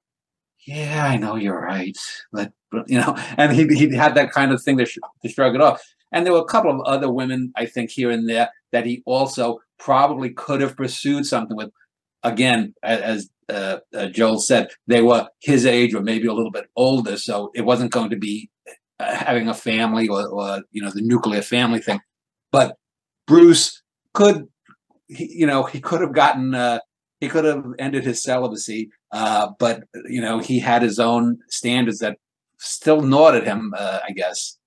[0.68, 1.98] yeah, I know you're right.
[2.32, 2.54] But,
[2.88, 5.62] you know, and he, he had that kind of thing to, sh- to shrug it
[5.62, 5.82] off.
[6.12, 9.02] And there were a couple of other women, I think, here and there that he
[9.06, 11.70] also probably could have pursued something with.
[12.24, 16.66] Again, as uh, uh, Joel said, they were his age or maybe a little bit
[16.76, 18.50] older, so it wasn't going to be
[19.00, 22.00] uh, having a family or, or, you know the nuclear family thing.
[22.52, 22.78] But
[23.28, 23.82] Bruce
[24.14, 24.48] could,
[25.08, 26.56] he, you know, he could have gotten.
[26.56, 26.80] Uh,
[27.20, 32.00] he could have ended his celibacy, uh, but you know he had his own standards
[32.00, 32.18] that
[32.58, 33.74] still gnawed at him.
[33.78, 34.58] Uh, I guess.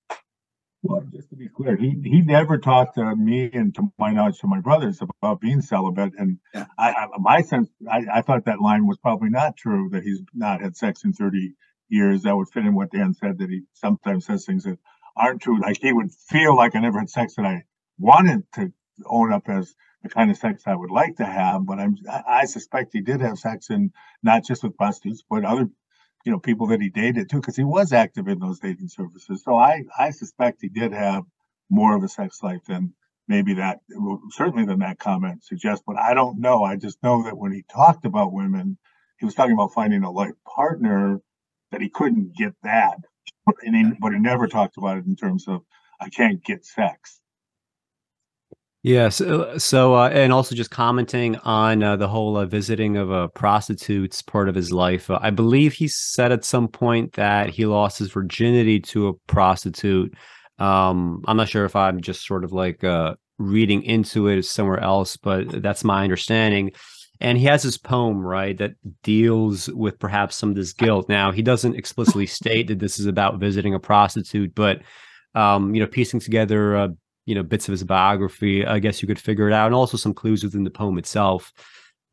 [0.88, 4.38] Well, just to be clear, he he never talked to me and to my knowledge
[4.40, 6.12] to my brothers about being celibate.
[6.16, 6.66] And yeah.
[6.78, 10.20] I, I, my sense, I, I thought that line was probably not true that he's
[10.34, 11.54] not had sex in 30
[11.88, 12.22] years.
[12.22, 14.78] That would fit in what Dan said that he sometimes says things that
[15.16, 15.60] aren't true.
[15.60, 17.64] Like he would feel like I never had sex that I
[17.98, 18.72] wanted to
[19.06, 21.96] own up as the kind of sex I would like to have, but I'm
[22.26, 23.90] I suspect he did have sex and
[24.22, 25.68] not just with prostitutes, but other
[26.26, 29.42] you know people that he dated too, because he was active in those dating services.
[29.44, 31.22] So I I suspect he did have
[31.70, 32.92] more of a sex life than
[33.28, 33.78] maybe that
[34.30, 35.84] certainly than that comment suggests.
[35.86, 36.64] But I don't know.
[36.64, 38.76] I just know that when he talked about women,
[39.18, 41.20] he was talking about finding a life partner
[41.70, 42.98] that he couldn't get that,
[43.62, 45.62] and he, but he never talked about it in terms of
[46.00, 47.20] I can't get sex.
[48.86, 49.16] Yes.
[49.16, 53.28] So, so uh, and also just commenting on uh, the whole uh, visiting of a
[53.28, 55.10] prostitute's part of his life.
[55.10, 59.14] Uh, I believe he said at some point that he lost his virginity to a
[59.26, 60.14] prostitute.
[60.60, 64.78] Um, I'm not sure if I'm just sort of like uh, reading into it somewhere
[64.78, 66.70] else, but that's my understanding.
[67.20, 71.08] And he has his poem, right, that deals with perhaps some of this guilt.
[71.08, 74.82] Now, he doesn't explicitly state that this is about visiting a prostitute, but
[75.34, 76.88] um, you know, piecing together uh,
[77.26, 79.96] you know bits of his biography i guess you could figure it out and also
[79.96, 81.52] some clues within the poem itself.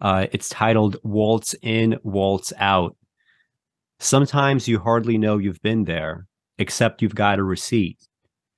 [0.01, 2.97] Uh, it's titled waltz in waltz out.
[3.99, 7.97] Sometimes you hardly know you've been there except you've got a receipt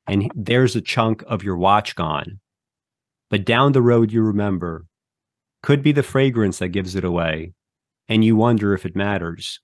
[0.07, 2.39] and there's a chunk of your watch gone.
[3.29, 4.85] But down the road you remember
[5.61, 7.53] could be the fragrance that gives it away
[8.07, 9.59] and you wonder if it matters.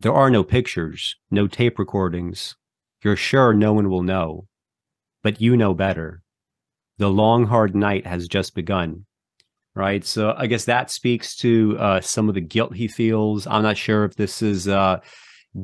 [0.00, 2.56] There are no pictures no tape recordings.
[3.04, 4.46] You're sure no one will know
[5.26, 6.22] but you know better.
[6.98, 9.06] The long, hard night has just begun.
[9.74, 10.04] Right.
[10.04, 13.44] So I guess that speaks to uh, some of the guilt he feels.
[13.48, 15.00] I'm not sure if this is uh,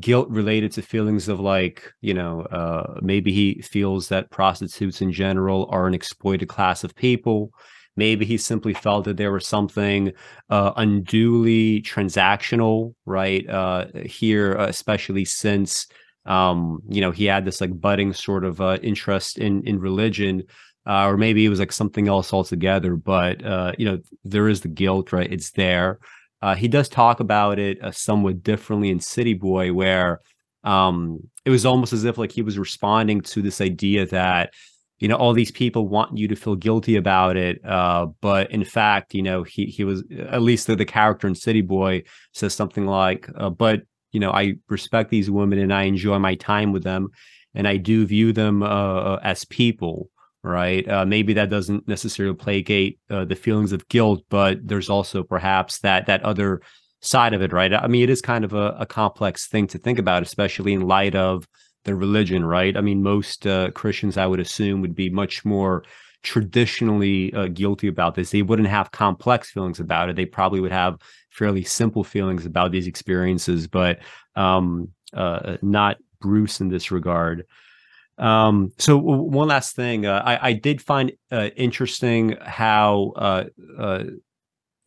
[0.00, 5.12] guilt related to feelings of like, you know, uh, maybe he feels that prostitutes in
[5.12, 7.52] general are an exploited class of people.
[7.94, 10.12] Maybe he simply felt that there was something
[10.50, 13.48] uh, unduly transactional, right?
[13.48, 15.86] Uh, here, especially since
[16.26, 20.42] um you know he had this like budding sort of uh interest in in religion
[20.84, 24.60] uh, or maybe it was like something else altogether but uh you know there is
[24.60, 25.32] the guilt right?
[25.32, 25.98] It's there.
[26.40, 30.20] Uh he does talk about it uh, somewhat differently in city boy where
[30.64, 34.50] um it was almost as if like he was responding to this idea that
[34.98, 38.64] you know all these people want you to feel guilty about it uh but in
[38.64, 42.00] fact you know he he was at least the, the character in city boy
[42.32, 46.34] says something like uh, but you know i respect these women and i enjoy my
[46.36, 47.08] time with them
[47.54, 50.08] and i do view them uh, uh, as people
[50.44, 50.88] right?
[50.88, 55.78] Uh, maybe that doesn't necessarily placate uh, the feelings of guilt but there's also perhaps
[55.80, 56.60] that that other
[57.00, 57.72] side of it right?
[57.72, 60.82] I mean it is kind of a, a complex thing to think about especially in
[60.82, 61.46] light of
[61.84, 62.76] the religion right?
[62.76, 65.84] I mean most uh, christians i would assume would be much more
[66.22, 68.30] traditionally uh, guilty about this.
[68.30, 70.16] They wouldn't have complex feelings about it.
[70.16, 70.98] They probably would have
[71.32, 74.00] fairly simple feelings about these experiences, but
[74.36, 77.46] um, uh, not Bruce in this regard.
[78.18, 83.44] Um, so one last thing, uh, I, I, did find uh, interesting how uh,
[83.78, 84.04] uh,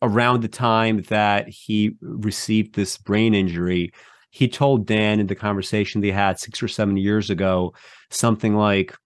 [0.00, 3.92] around the time that he received this brain injury,
[4.30, 7.74] he told Dan in the conversation they had six or seven years ago
[8.10, 8.96] something like,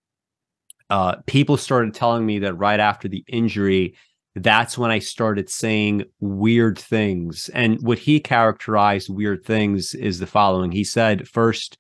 [0.91, 3.95] uh, "People started telling me that right after the injury,
[4.35, 7.51] that's when I started saying weird things.
[7.53, 10.73] And what he characterized weird things is the following.
[10.73, 11.77] He said, first,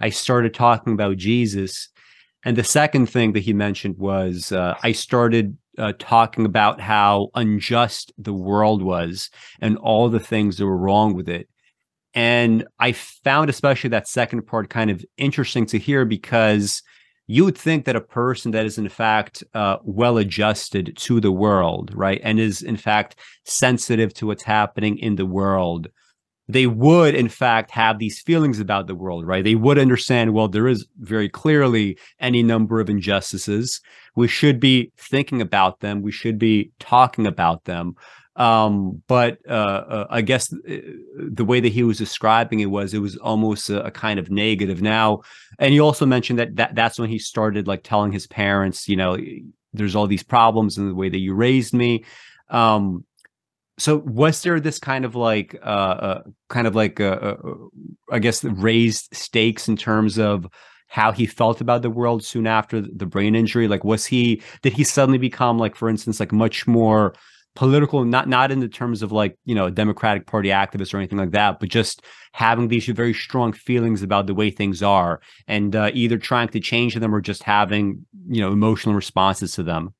[0.00, 1.88] I started talking about Jesus.
[2.44, 7.28] And the second thing that he mentioned was uh, I started uh, talking about how
[7.34, 11.48] unjust the world was and all the things that were wrong with it.
[12.12, 16.82] And I found especially that second part kind of interesting to hear because
[17.26, 21.32] you would think that a person that is in fact uh, well adjusted to the
[21.32, 25.88] world right and is in fact sensitive to what's happening in the world
[26.48, 29.44] they would in fact have these feelings about the world right?
[29.44, 33.80] They would understand well there is very clearly any number of injustices.
[34.14, 36.02] We should be thinking about them.
[36.02, 37.94] We should be talking about them
[38.36, 40.76] um, but uh, uh, I guess uh,
[41.16, 44.28] the way that he was describing it was it was almost a, a, kind of
[44.30, 44.82] negative.
[44.82, 45.20] Now,
[45.58, 48.96] and you also mentioned that, that that's when he started like telling his parents, you
[48.96, 49.16] know,
[49.72, 52.04] there's all these problems in the way that you raised me.
[52.48, 53.04] Um,
[53.78, 57.36] so was there this kind of like uh, uh kind of like uh, uh,
[58.10, 60.46] I guess raised stakes in terms of
[60.88, 64.74] how he felt about the world soon after the brain injury like was he did
[64.74, 67.14] he suddenly become like for instance like much more
[67.54, 70.98] political not not in the terms of like you know a democratic party activist or
[70.98, 72.02] anything like that but just
[72.32, 76.58] having these very strong feelings about the way things are and uh, either trying to
[76.58, 79.94] change them or just having you know emotional responses to them.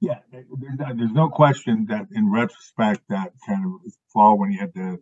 [0.00, 4.98] Yeah there's, no question that in retrospect that kind of fall when he had the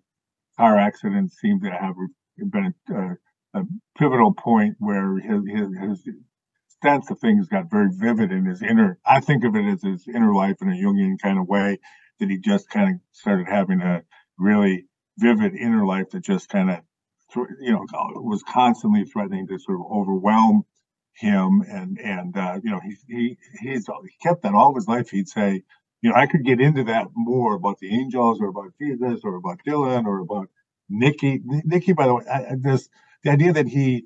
[0.56, 1.94] car accident seemed to have
[2.50, 3.64] been a, a
[3.98, 6.08] pivotal point where his, his, his
[6.84, 8.98] sense of things got very vivid in his inner.
[9.06, 11.78] I think of it as his inner life in a Jungian kind of way
[12.20, 14.02] that he just kind of started having a
[14.38, 14.84] really
[15.18, 16.80] vivid inner life that just kind of,
[17.60, 20.64] you know, was constantly threatening to sort of overwhelm
[21.14, 21.62] him.
[21.66, 25.08] And and uh, you know, he he he's he kept that all his life.
[25.08, 25.62] He'd say,
[26.02, 29.36] you know, I could get into that more about the angels or about Jesus or
[29.36, 30.48] about Dylan or about
[30.90, 31.40] Nikki.
[31.44, 32.90] Nikki, by the way, I, this
[33.22, 34.04] the idea that he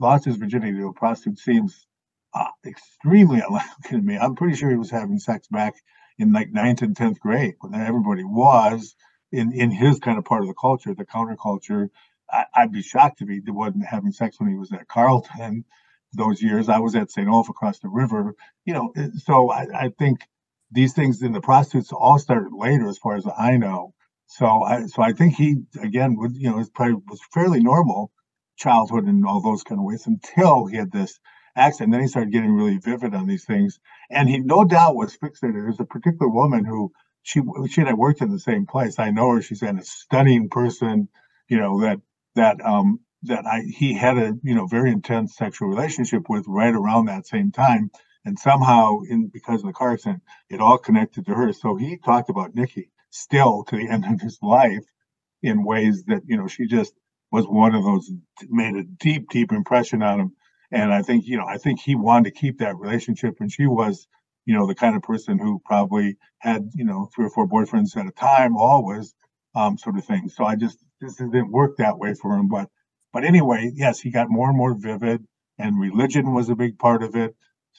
[0.00, 1.86] lost his virginity to a prostitute seems
[2.34, 4.18] uh, extremely unlikely to me.
[4.18, 5.74] I'm pretty sure he was having sex back
[6.18, 8.94] in like ninth and tenth grade when everybody was
[9.32, 11.88] in in his kind of part of the culture, the counterculture.
[12.30, 15.64] I, would be shocked if he wasn't having sex when he was at Carleton
[16.14, 16.68] those years.
[16.68, 17.28] I was at St.
[17.28, 18.92] Olaf across the river, you know.
[18.96, 20.20] Eh, so I, I think
[20.72, 23.94] these things in the prostitutes all started later, as far as I know.
[24.26, 28.10] So I so I think he again would you know was probably was fairly normal
[28.56, 31.20] childhood and all those kind of ways until he had this
[31.56, 31.92] accident.
[31.92, 33.78] Then he started getting really vivid on these things,
[34.10, 35.54] and he no doubt was fixated.
[35.54, 36.92] There's a particular woman who
[37.22, 37.40] she
[37.70, 38.98] she and I worked in the same place.
[38.98, 39.42] I know her.
[39.42, 41.08] She's a stunning person,
[41.48, 41.98] you know that
[42.34, 46.74] that um that I he had a you know very intense sexual relationship with right
[46.74, 47.90] around that same time,
[48.24, 51.52] and somehow in because of the car accident, it all connected to her.
[51.52, 54.84] So he talked about Nikki still to the end of his life
[55.42, 56.94] in ways that you know she just
[57.30, 58.10] was one of those
[58.48, 60.32] made a deep deep impression on him
[60.74, 63.66] and i think you know i think he wanted to keep that relationship and she
[63.66, 64.06] was
[64.44, 67.96] you know the kind of person who probably had you know three or four boyfriends
[67.96, 69.14] at a time always
[69.56, 70.28] um, sort of thing.
[70.28, 72.68] So i just this didn't work that way for him but
[73.12, 75.24] but anyway yes he got more and more vivid
[75.58, 77.36] and religion was a big part of it.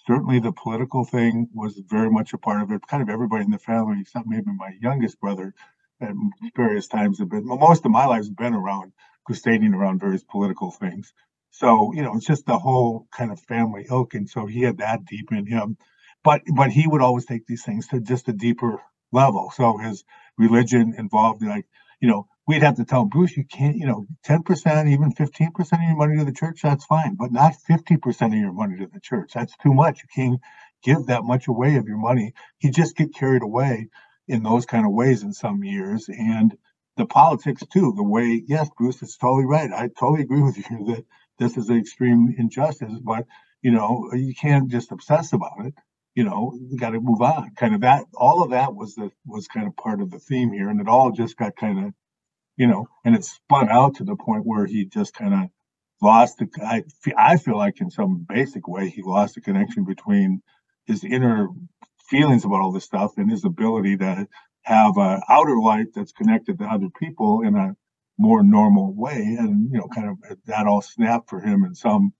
[0.07, 2.87] Certainly the political thing was very much a part of it.
[2.87, 5.53] Kind of everybody in the family except maybe my youngest brother
[6.01, 6.13] at
[6.55, 8.93] various times have been most of my life has been around
[9.25, 11.13] crusading around various political things
[11.59, 14.77] so you know it's just the whole kind of family ilk and so he had
[14.79, 15.77] that deep in him
[16.25, 18.81] but but he would always take these things to just a deeper
[19.11, 19.51] level.
[19.55, 20.03] So his
[20.37, 21.65] religion involved like
[22.01, 25.51] you know we'd have to tell Bruce you can't you know ten percent even fifteen
[25.53, 28.51] percent of your money to the church that's fine, but not fifty percent of your
[28.51, 29.31] money to the church.
[29.33, 30.01] That's too much.
[30.01, 30.41] You can't
[30.83, 32.33] give that much away of your money.
[32.59, 33.89] You just get carried away
[34.27, 36.57] in those kind of ways in some years and
[36.97, 40.63] the politics too the way yes bruce is totally right i totally agree with you
[40.87, 41.05] that
[41.39, 43.25] this is an extreme injustice but
[43.61, 45.73] you know you can't just obsess about it
[46.15, 47.51] you know, you got to move on.
[47.55, 50.51] Kind of that, all of that was the was kind of part of the theme
[50.51, 51.93] here, and it all just got kind of,
[52.55, 55.49] you know, and it spun out to the point where he just kind of
[56.01, 56.47] lost the.
[56.63, 56.83] I
[57.17, 60.41] I feel like in some basic way he lost the connection between
[60.85, 61.49] his inner
[62.09, 64.27] feelings about all this stuff and his ability to
[64.61, 67.75] have a outer life that's connected to other people in a
[68.17, 72.13] more normal way, and you know, kind of that all snapped for him in some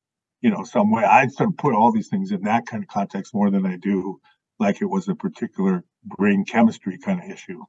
[0.46, 1.04] you know, some way.
[1.04, 3.78] I sort of put all these things in that kind of context more than I
[3.78, 4.22] do
[4.60, 7.64] like it was a particular brain chemistry kind of issue.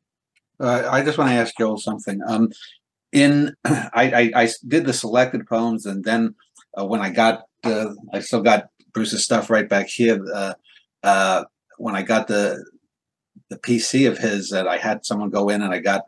[0.60, 2.20] Uh, I just want to ask Joel something.
[2.26, 2.50] Um,
[3.12, 6.34] in I, I, I did the selected poems, and then
[6.78, 10.22] uh, when I got uh, I still got Bruce's stuff right back here.
[10.34, 10.52] Uh,
[11.02, 11.44] uh,
[11.78, 12.62] when I got the
[13.48, 16.02] the PC of his, that I had someone go in, and I got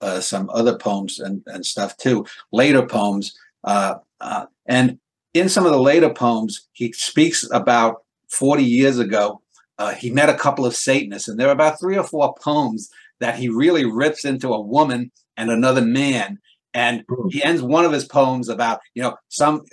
[0.00, 3.36] uh, some other poems and and stuff too, later poems.
[3.64, 4.98] Uh, uh, and
[5.34, 9.42] in some of the later poems, he speaks about 40 years ago.
[9.78, 12.90] Uh, he met a couple of Satanists, and there are about three or four poems
[13.20, 16.38] that he really rips into a woman and another man.
[16.72, 19.64] And he ends one of his poems about, you know, some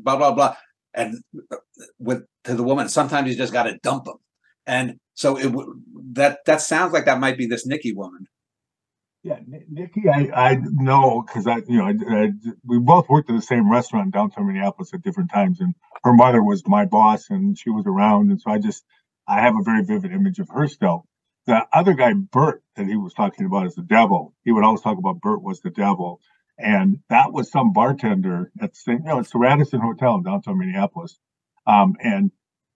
[0.00, 0.56] blah, blah, blah.
[0.94, 1.22] And
[1.98, 4.16] with to the woman, sometimes you just got to dump them.
[4.66, 5.52] And so it
[6.12, 8.26] that that sounds like that might be this Nikki woman.
[9.26, 11.94] Yeah, Nikki, I, I know because I, you know, I,
[12.26, 12.28] I,
[12.64, 15.74] we both worked at the same restaurant downtown Minneapolis at different times, and
[16.04, 18.84] her mother was my boss, and she was around, and so I just,
[19.26, 21.06] I have a very vivid image of her still.
[21.46, 24.32] The other guy, Bert, that he was talking about is the devil.
[24.44, 26.20] He would always talk about Bert was the devil,
[26.56, 30.22] and that was some bartender at the same, you know, it's the Radisson Hotel in
[30.22, 31.18] downtown Minneapolis,
[31.66, 32.30] um, and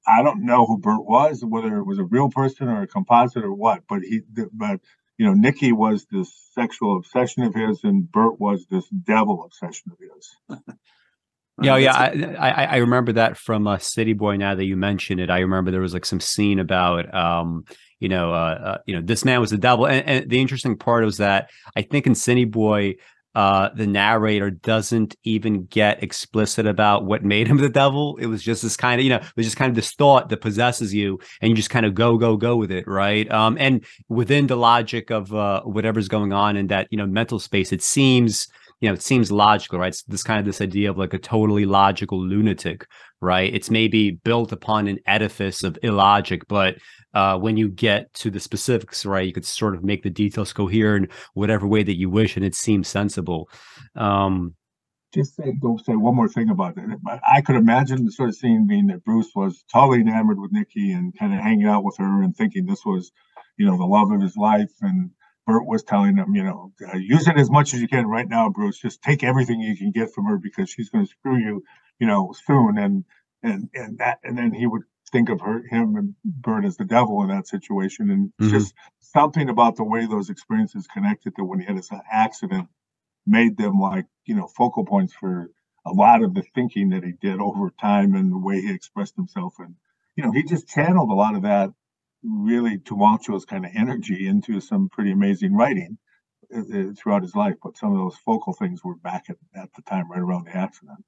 [0.07, 3.45] I don't know who Bert was, whether it was a real person or a composite
[3.45, 4.23] or what, but he,
[4.53, 4.81] but
[5.21, 9.93] you know, Nikki was this sexual obsession of his, and Bert was this devil obsession
[9.93, 10.59] of his.
[11.63, 14.39] yeah, yeah, I, I, I remember that from uh, City Boy.
[14.39, 17.65] Now that you mention it, I remember there was like some scene about, um,
[17.99, 20.79] you know, uh, uh, you know, this man was the devil, and, and the interesting
[20.79, 22.95] part was that I think in City Boy,
[23.35, 28.17] uh, the narrator doesn't even get explicit about what made him the devil.
[28.17, 30.29] It was just this kind of, you know, it was just kind of this thought
[30.29, 33.31] that possesses you, and you just kind of go, go, go with it, right?
[33.31, 37.39] Um, and within the logic of uh, whatever's going on in that, you know, mental
[37.39, 38.49] space, it seems
[38.81, 39.89] you know, it seems logical, right?
[39.89, 42.87] It's this kind of this idea of like a totally logical lunatic,
[43.21, 43.53] right?
[43.53, 46.77] It's maybe built upon an edifice of illogic, but
[47.13, 50.53] uh, when you get to the specifics, right, you could sort of make the details
[50.53, 53.51] coherent whatever way that you wish, and it seems sensible.
[53.97, 54.55] Um,
[55.13, 56.85] just say go say one more thing about it.
[57.31, 60.93] I could imagine the sort of scene being that Bruce was totally enamored with Nikki
[60.93, 63.11] and kind of hanging out with her and thinking this was,
[63.57, 64.71] you know, the love of his life.
[64.81, 65.11] And
[65.51, 68.29] Burt was telling him, you know, uh, use it as much as you can right
[68.29, 68.79] now, Bruce.
[68.79, 71.65] Just take everything you can get from her because she's going to screw you,
[71.99, 72.79] you know, soon.
[72.79, 73.05] And
[73.43, 76.85] and and that and then he would think of her him and Burt as the
[76.85, 78.11] devil in that situation.
[78.11, 78.51] And mm-hmm.
[78.51, 82.69] just something about the way those experiences connected to when he had his accident
[83.27, 85.51] made them like you know focal points for
[85.85, 89.17] a lot of the thinking that he did over time and the way he expressed
[89.17, 89.75] himself and
[90.17, 91.71] you know he just channeled a lot of that
[92.23, 95.97] really tumultuous kind of energy into some pretty amazing writing
[96.55, 99.69] uh, uh, throughout his life but some of those focal things were back at, at
[99.75, 100.99] the time right around the accident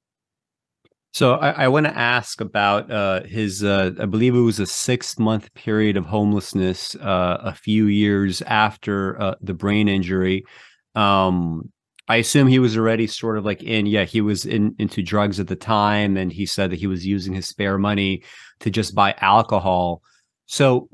[1.13, 4.65] so I, I want to ask about uh, his, uh, I believe it was a
[4.65, 10.43] six month period of homelessness uh, a few years after uh, the brain injury.
[10.95, 11.71] Um,
[12.07, 15.39] I assume he was already sort of like in, yeah, he was in into drugs
[15.39, 18.23] at the time, and he said that he was using his spare money
[18.61, 20.01] to just buy alcohol.
[20.53, 20.87] So,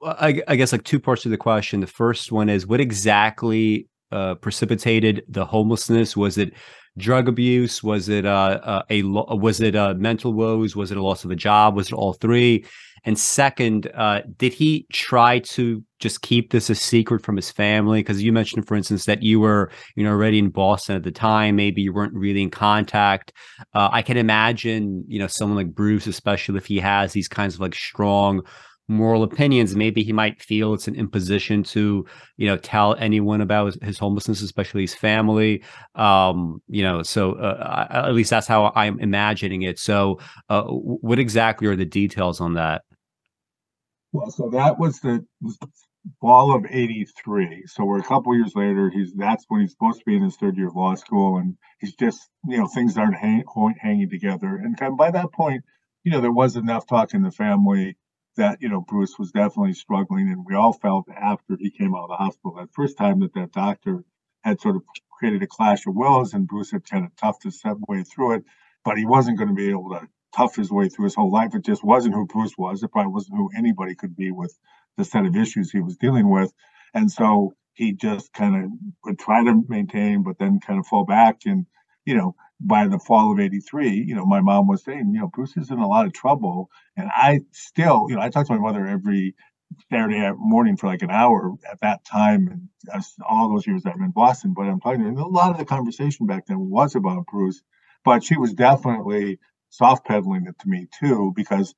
[0.00, 1.80] I, I, guess like two parts of the question.
[1.80, 6.16] The first one is what exactly uh, precipitated the homelessness?
[6.16, 6.52] Was it
[6.96, 7.82] drug abuse?
[7.82, 10.76] Was it uh, uh a was it uh, mental woes?
[10.76, 11.74] Was it a loss of a job?
[11.74, 12.64] Was it all three?
[13.04, 17.98] And second, uh, did he try to just keep this a secret from his family?
[17.98, 21.10] Because you mentioned, for instance, that you were, you know, already in Boston at the
[21.10, 21.56] time.
[21.56, 23.32] Maybe you weren't really in contact.
[23.74, 27.60] I can imagine, you know, someone like Bruce, especially if he has these kinds of
[27.60, 28.42] like strong
[28.88, 32.04] moral opinions maybe he might feel it's an imposition to
[32.36, 35.62] you know tell anyone about his, homelessness especially his family
[35.94, 40.18] um you know so uh, I, at least that's how i'm imagining it so
[40.48, 42.82] uh, what exactly are the details on that
[44.12, 45.24] well, so that was the
[46.20, 47.64] fall of 83.
[47.66, 48.90] So we're a couple years later.
[48.90, 51.38] He's that's when he's supposed to be in his third year of law school.
[51.38, 53.44] And he's just, you know, things aren't hang,
[53.80, 54.56] hanging together.
[54.62, 55.64] And by that point,
[56.04, 57.96] you know, there was enough talk in the family
[58.36, 60.28] that, you know, Bruce was definitely struggling.
[60.28, 63.34] And we all felt after he came out of the hospital that first time that
[63.34, 64.04] that doctor
[64.42, 67.62] had sort of created a clash of wills and Bruce had kind of toughed his
[67.88, 68.44] way through it,
[68.84, 71.54] but he wasn't going to be able to tough his way through his whole life.
[71.54, 72.82] It just wasn't who Bruce was.
[72.82, 74.56] It probably wasn't who anybody could be with
[74.96, 76.52] the set of issues he was dealing with.
[76.94, 78.70] And so he just kind of
[79.04, 81.42] would try to maintain, but then kind of fall back.
[81.46, 81.66] And,
[82.04, 82.34] you know,
[82.66, 85.70] by the fall of 83, you know, my mom was saying, you know, Bruce is
[85.70, 86.70] in a lot of trouble.
[86.96, 89.34] And I still, you know, I talked to my mother every
[89.90, 92.48] Saturday morning for like an hour at that time.
[92.92, 95.64] And all those years I'm in Boston, but I'm talking, and a lot of the
[95.64, 97.62] conversation back then was about Bruce,
[98.04, 99.38] but she was definitely
[99.70, 101.74] soft pedaling it to me too, because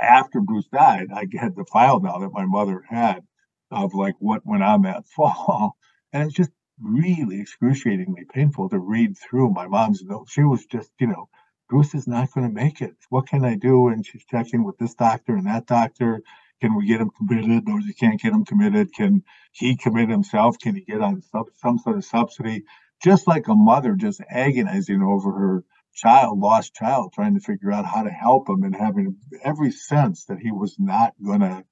[0.00, 3.20] after Bruce died, I had the file now that my mother had
[3.70, 5.76] of like what went on that fall.
[6.12, 6.50] And it's just
[6.82, 10.32] really excruciatingly painful to read through my mom's notes.
[10.32, 11.28] She was just, you know,
[11.68, 12.96] Bruce is not going to make it.
[13.10, 13.88] What can I do?
[13.88, 16.22] And she's checking with this doctor and that doctor.
[16.60, 17.68] Can we get him committed?
[17.68, 18.92] No, you can't get him committed.
[18.92, 19.22] Can
[19.52, 20.58] he commit himself?
[20.58, 22.64] Can he get on some, some sort of subsidy?
[23.02, 25.64] Just like a mother just agonizing over her
[25.94, 30.24] child, lost child, trying to figure out how to help him and having every sense
[30.26, 31.64] that he was not going to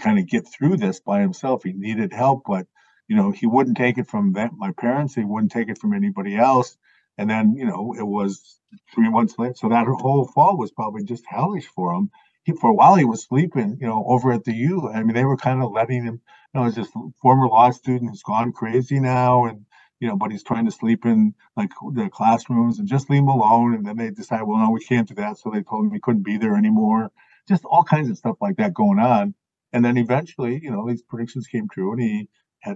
[0.00, 1.62] kind of get through this by himself.
[1.62, 2.66] He needed help, but
[3.08, 5.14] you know, he wouldn't take it from them, my parents.
[5.14, 6.76] He wouldn't take it from anybody else.
[7.18, 8.58] And then, you know, it was
[8.94, 9.54] three months later.
[9.56, 12.10] So that whole fall was probably just hellish for him.
[12.44, 14.88] He, for a while, he was sleeping, you know, over at the U.
[14.88, 16.20] I mean, they were kind of letting him,
[16.54, 16.88] you know, as this
[17.20, 19.44] former law student who's gone crazy now.
[19.44, 19.66] And,
[20.00, 23.28] you know, but he's trying to sleep in like the classrooms and just leave him
[23.28, 23.74] alone.
[23.74, 25.38] And then they decide, well, no, we can't do that.
[25.38, 27.12] So they told him he couldn't be there anymore.
[27.48, 29.34] Just all kinds of stuff like that going on.
[29.72, 32.28] And then eventually, you know, these predictions came true and he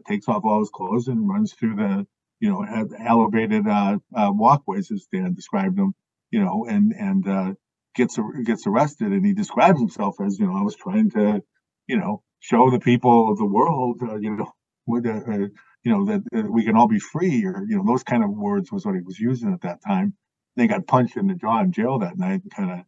[0.06, 2.06] takes off all his clothes and runs through the,
[2.40, 2.64] you know,
[2.98, 5.94] elevated uh, uh, walkways as Dan described them,
[6.30, 7.52] you know, and, and, uh,
[7.94, 9.12] gets, gets arrested.
[9.12, 11.42] And he describes himself as, you know, I was trying to,
[11.86, 14.52] you know, show the people of the world, uh, you know,
[14.86, 18.24] with you know, that, that we can all be free or, you know, those kind
[18.24, 20.14] of words was what he was using at that time.
[20.56, 22.78] They got punched in the jaw in jail that night and kind of,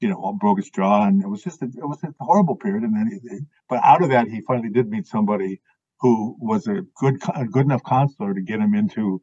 [0.00, 1.06] you know, broke his jaw.
[1.06, 2.82] And it was just, a, it was a horrible period.
[2.82, 3.38] And then, he,
[3.68, 5.60] but out of that, he finally did meet somebody
[6.00, 9.20] who was a good, a good enough counselor to get him into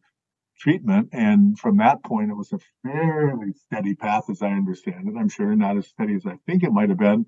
[0.59, 1.09] treatment.
[1.11, 5.17] And from that point, it was a fairly steady path, as I understand it.
[5.17, 7.25] I'm sure not as steady as I think it might have been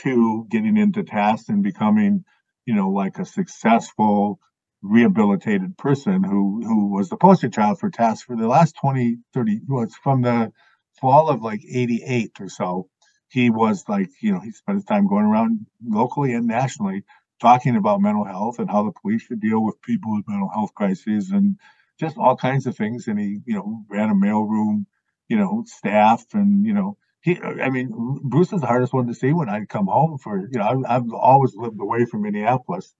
[0.00, 2.24] to getting into TASC and becoming,
[2.66, 4.38] you know, like a successful
[4.82, 9.60] rehabilitated person who who was the poster child for TASC for the last 20, 30,
[9.66, 10.52] was from the
[11.00, 12.88] fall of like 88 or so.
[13.28, 17.04] He was like, you know, he spent his time going around locally and nationally
[17.40, 20.74] talking about mental health and how the police should deal with people with mental health
[20.74, 21.58] crises and
[21.98, 23.08] just all kinds of things.
[23.08, 24.86] And he, you know, ran a mailroom,
[25.28, 27.90] you know, staff and, you know, he, I mean,
[28.22, 30.96] Bruce is the hardest one to see when I'd come home for, you know, I,
[30.96, 32.94] I've always lived away from Minneapolis,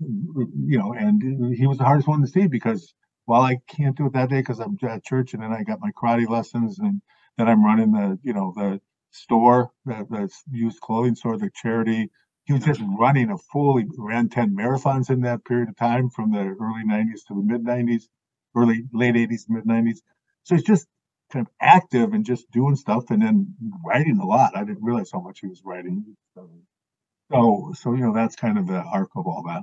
[0.00, 4.06] you know, and he was the hardest one to see because while I can't do
[4.06, 7.00] it that day because I'm at church and then I got my karate lessons and
[7.38, 8.80] then I'm running the, you know, the
[9.12, 12.10] store, the, the used clothing store, the charity.
[12.44, 16.32] He was just running a fully ran 10 marathons in that period of time from
[16.32, 18.04] the early 90s to the mid 90s,
[18.56, 19.98] early, late 80s, mid 90s.
[20.42, 20.86] So he's just
[21.32, 24.56] kind of active and just doing stuff and then writing a lot.
[24.56, 26.16] I didn't realize how much he was writing.
[27.30, 29.62] So, so you know, that's kind of the arc of all that.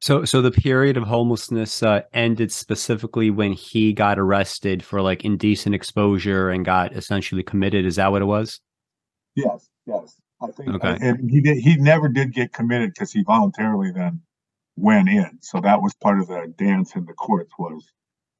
[0.00, 5.24] So, so the period of homelessness uh, ended specifically when he got arrested for like
[5.24, 7.86] indecent exposure and got essentially committed.
[7.86, 8.60] Is that what it was?
[9.34, 10.20] Yes, yes.
[10.40, 10.98] I think, okay.
[11.00, 11.58] and he did.
[11.58, 14.22] He never did get committed because he voluntarily then
[14.76, 15.38] went in.
[15.40, 17.90] So that was part of the dance in the courts was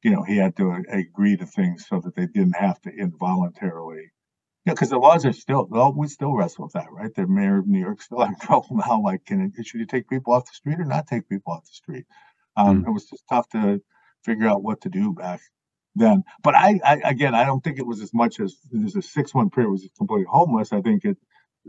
[0.07, 4.13] you know, he had to agree to things so that they didn't have to involuntarily.
[4.65, 7.13] Yeah, because the laws are still, well, we still wrestle with that, right?
[7.13, 9.03] The mayor of New York still in trouble now.
[9.03, 11.65] Like, can it, should you take people off the street or not take people off
[11.65, 12.05] the street?
[12.57, 12.87] Um, mm.
[12.87, 13.81] It was just tough to
[14.25, 15.41] figure out what to do back
[15.97, 16.23] then.
[16.41, 19.35] But I, I again, I don't think it was as much as there's a six
[19.35, 20.73] month period was completely homeless.
[20.73, 21.17] I think it,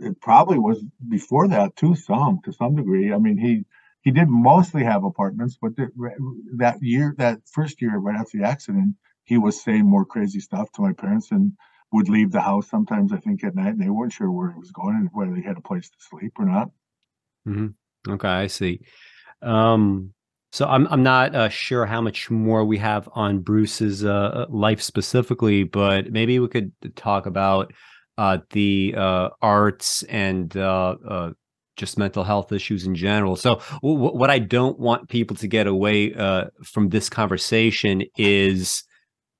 [0.02, 3.14] it probably was before that too, some to some degree.
[3.14, 3.66] I mean, he
[4.02, 5.74] he did mostly have apartments, but
[6.56, 10.72] that year, that first year right after the accident, he was saying more crazy stuff
[10.74, 11.52] to my parents and
[11.92, 13.12] would leave the house sometimes.
[13.12, 15.44] I think at night, and they weren't sure where he was going and whether he
[15.44, 16.70] had a place to sleep or not.
[17.48, 18.12] Mm-hmm.
[18.14, 18.82] Okay, I see.
[19.42, 20.14] Um,
[20.52, 24.82] so I'm I'm not uh, sure how much more we have on Bruce's uh, life
[24.82, 27.74] specifically, but maybe we could talk about
[28.18, 31.32] uh, the uh, arts and uh, uh,
[31.76, 33.36] just mental health issues in general.
[33.36, 38.84] So, w- what I don't want people to get away uh, from this conversation is,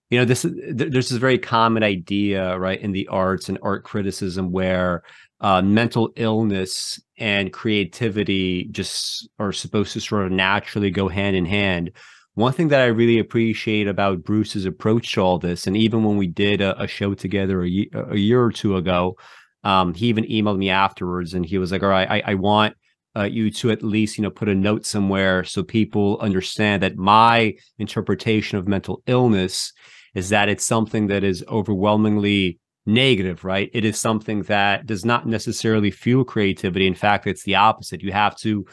[0.10, 0.54] you know, this th-
[0.92, 5.04] there's this very common idea, right, in the arts and art criticism where
[5.42, 11.46] uh, mental illness and creativity just are supposed to sort of naturally go hand in
[11.46, 11.92] hand.
[12.38, 16.18] One thing that I really appreciate about Bruce's approach to all this, and even when
[16.18, 19.18] we did a, a show together a, a year or two ago,
[19.64, 22.76] um, he even emailed me afterwards and he was like, all right, I, I want
[23.18, 26.96] uh, you to at least, you know, put a note somewhere so people understand that
[26.96, 29.74] my interpretation of mental illness
[30.14, 33.72] is that it's something that is overwhelmingly negative, right?
[33.74, 36.86] It is something that does not necessarily fuel creativity.
[36.86, 38.04] In fact, it's the opposite.
[38.04, 38.68] You have to,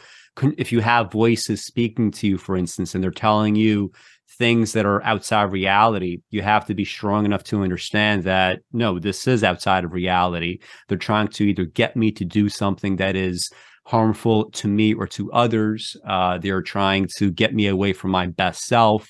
[0.57, 3.93] if you have voices speaking to you, for instance, and they're telling you
[4.39, 8.99] things that are outside reality, you have to be strong enough to understand that no,
[8.99, 10.59] this is outside of reality.
[10.89, 13.51] They're trying to either get me to do something that is
[13.87, 15.97] harmful to me or to others.
[16.07, 19.09] Uh, they're trying to get me away from my best self.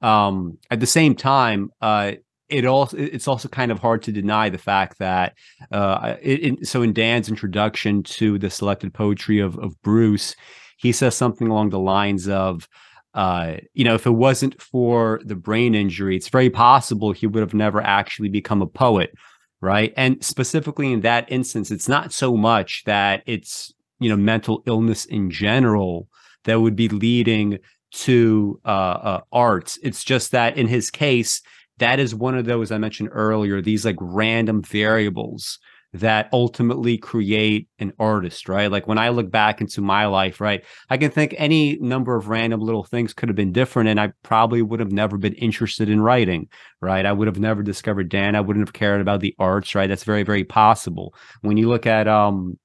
[0.00, 2.12] Um, at the same time, uh,
[2.52, 5.34] it also it's also kind of hard to deny the fact that
[5.70, 10.36] uh, it, it, so in Dan's introduction to the selected poetry of of Bruce,
[10.76, 12.68] he says something along the lines of
[13.14, 17.42] uh, you know, if it wasn't for the brain injury, it's very possible he would
[17.42, 19.12] have never actually become a poet,
[19.60, 19.92] right?
[19.98, 25.04] And specifically in that instance, it's not so much that it's you know mental illness
[25.04, 26.08] in general
[26.44, 27.58] that would be leading
[27.92, 29.78] to uh, uh, arts.
[29.82, 31.42] It's just that in his case,
[31.78, 33.60] that is one of those I mentioned earlier.
[33.60, 35.58] These like random variables
[35.94, 38.70] that ultimately create an artist, right?
[38.70, 42.28] Like when I look back into my life, right, I can think any number of
[42.28, 45.90] random little things could have been different, and I probably would have never been interested
[45.90, 46.48] in writing,
[46.80, 47.04] right?
[47.04, 48.34] I would have never discovered Dan.
[48.34, 49.86] I wouldn't have cared about the arts, right?
[49.86, 51.14] That's very, very possible.
[51.42, 52.58] When you look at, um,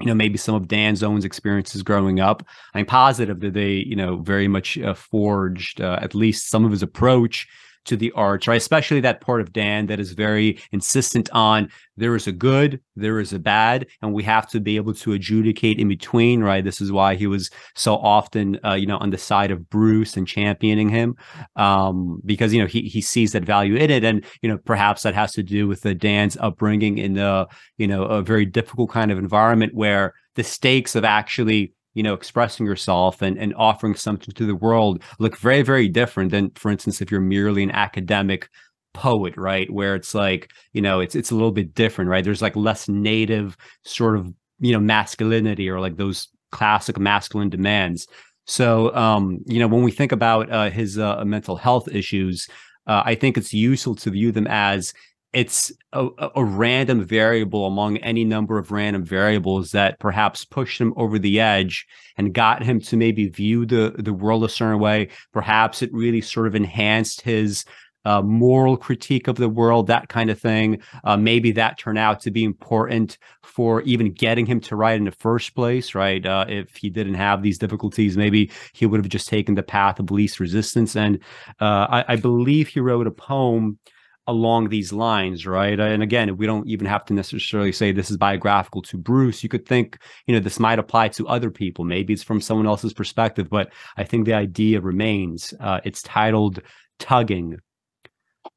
[0.00, 2.44] you know, maybe some of Dan's own experiences growing up,
[2.74, 6.72] I'm positive that they, you know, very much uh, forged uh, at least some of
[6.72, 7.46] his approach
[7.84, 8.56] to the arts, right?
[8.56, 13.20] Especially that part of Dan that is very insistent on there is a good, there
[13.20, 16.64] is a bad, and we have to be able to adjudicate in between, right?
[16.64, 20.16] This is why he was so often, uh, you know, on the side of Bruce
[20.16, 21.14] and championing him,
[21.56, 25.02] um, because you know he he sees that value in it, and you know perhaps
[25.02, 27.46] that has to do with the Dan's upbringing in the
[27.78, 32.14] you know a very difficult kind of environment where the stakes of actually you know
[32.14, 36.70] expressing yourself and, and offering something to the world look very very different than for
[36.70, 38.48] instance if you're merely an academic
[38.94, 39.70] poet right?
[39.70, 42.24] Where it's like you know it's it's a little bit different right?
[42.24, 48.06] There's like less native sort of you know masculinity or like those classic masculine demands.
[48.46, 52.46] So, um, you know, when we think about uh, his uh, mental health issues,
[52.86, 54.92] uh, I think it's useful to view them as
[55.34, 60.94] it's a, a, random variable among any number of random variables that perhaps pushed him
[60.96, 65.08] over the edge and got him to maybe view the the world a certain way.
[65.32, 67.64] Perhaps it really sort of enhanced his
[68.04, 70.80] uh, moral critique of the world, that kind of thing.
[71.04, 75.04] Uh, maybe that turned out to be important for even getting him to write in
[75.04, 76.24] the first place, right?
[76.24, 79.98] Uh, if he didn't have these difficulties, maybe he would have just taken the path
[79.98, 80.96] of least resistance.
[80.96, 81.18] And
[81.60, 83.78] uh, I, I, believe he wrote a poem
[84.26, 85.78] along these lines, right?
[85.78, 89.42] And again, we don't even have to necessarily say this is biographical to Bruce.
[89.42, 91.84] You could think, you know, this might apply to other people.
[91.84, 95.52] Maybe it's from someone else's perspective, but I think the idea remains.
[95.60, 96.60] Uh, it's titled
[96.98, 97.58] Tugging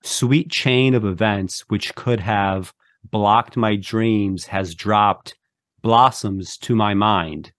[0.04, 2.74] sweet chain of events which could have
[3.10, 5.36] blocked my dreams has dropped
[5.82, 7.52] blossoms to my mind,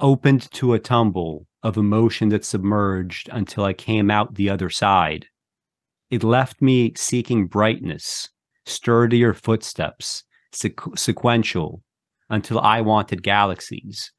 [0.00, 5.26] opened to a tumble of emotion that submerged until I came out the other side.
[6.10, 8.28] It left me seeking brightness,
[8.66, 10.24] sturdier footsteps,
[10.54, 11.82] sequ- sequential,
[12.30, 14.12] until I wanted galaxies.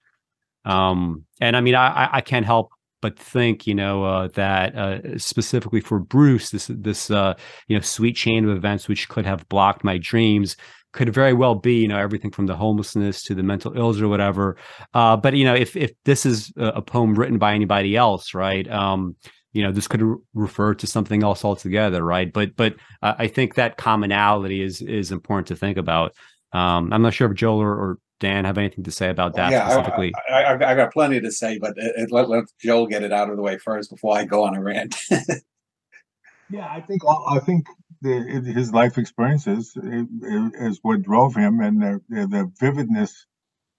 [0.66, 2.72] Um, and I mean, I, I can't help
[3.06, 7.36] but think you know uh, that uh, specifically for Bruce, this this uh,
[7.68, 10.58] you know sweet chain of events which could have blocked my dreams
[10.92, 14.08] could very well be you know everything from the homelessness to the mental ills or
[14.08, 14.58] whatever.
[14.96, 18.68] Uh, but you know if if this is a poem written by anybody else, right?
[18.72, 19.16] Um,
[19.56, 22.32] you know this could re- refer to something else altogether, right?
[22.32, 26.14] But but uh, I think that commonality is is important to think about.
[26.52, 29.52] Um, I'm not sure if Joel or, or Dan have anything to say about that
[29.52, 30.14] yeah, specifically?
[30.30, 33.12] I, I, I, got plenty to say, but it, it, let, let Joel get it
[33.12, 34.96] out of the way first before I go on a rant.
[36.50, 37.66] yeah, I think I think
[38.02, 43.26] the, his life experiences is what drove him, and the, the, the vividness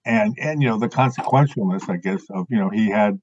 [0.04, 3.20] and and you know the consequentialness, I guess, of you know he had.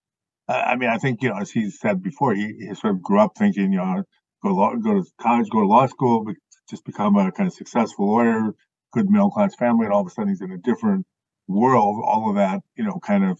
[0.47, 3.19] I mean, I think you know, as he said before, he, he sort of grew
[3.19, 4.03] up thinking, you know,
[4.43, 6.25] go law, go to college, go to law school,
[6.69, 8.53] just become a kind of successful lawyer,
[8.91, 11.05] good middle class family, and all of a sudden he's in a different
[11.47, 12.03] world.
[12.05, 13.39] All of that, you know, kind of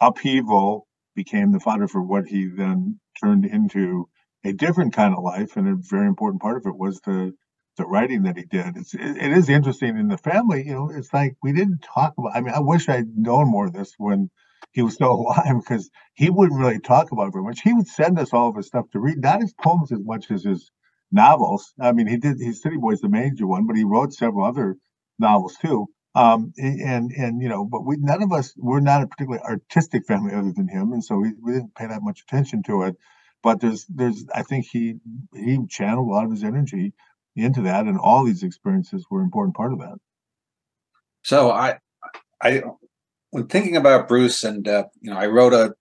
[0.00, 4.08] upheaval became the fodder for what he then turned into
[4.44, 7.34] a different kind of life, and a very important part of it was the
[7.76, 8.76] the writing that he did.
[8.76, 10.66] It's it, it is interesting in the family.
[10.66, 12.34] You know, it's like we didn't talk about.
[12.34, 14.30] I mean, I wish I'd known more of this when
[14.72, 17.60] he was still alive because he wouldn't really talk about it very much.
[17.62, 20.30] He would send us all of his stuff to read, not his poems as much
[20.30, 20.70] as his
[21.12, 21.72] novels.
[21.80, 24.76] I mean, he did his City Boys, the major one, but he wrote several other
[25.18, 25.88] novels too.
[26.14, 30.06] Um, and and you know, but we none of us we're not a particularly artistic
[30.06, 32.96] family other than him, and so we, we didn't pay that much attention to it.
[33.44, 34.96] But there's there's I think he
[35.32, 36.94] he channeled a lot of his energy
[37.36, 39.98] into that, and all these experiences were an important part of that.
[41.22, 41.78] So I
[42.42, 42.62] I
[43.30, 45.74] when thinking about Bruce, and uh, you know, I wrote a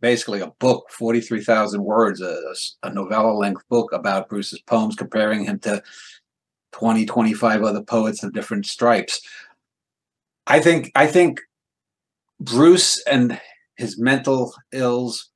[0.00, 5.58] basically a book, 43,000 words, a, a novella length book about Bruce's poems, comparing him
[5.60, 5.82] to
[6.72, 9.20] 20, 25 other poets of different stripes.
[10.46, 11.40] I think, I think
[12.40, 13.38] Bruce and
[13.76, 15.30] his mental ills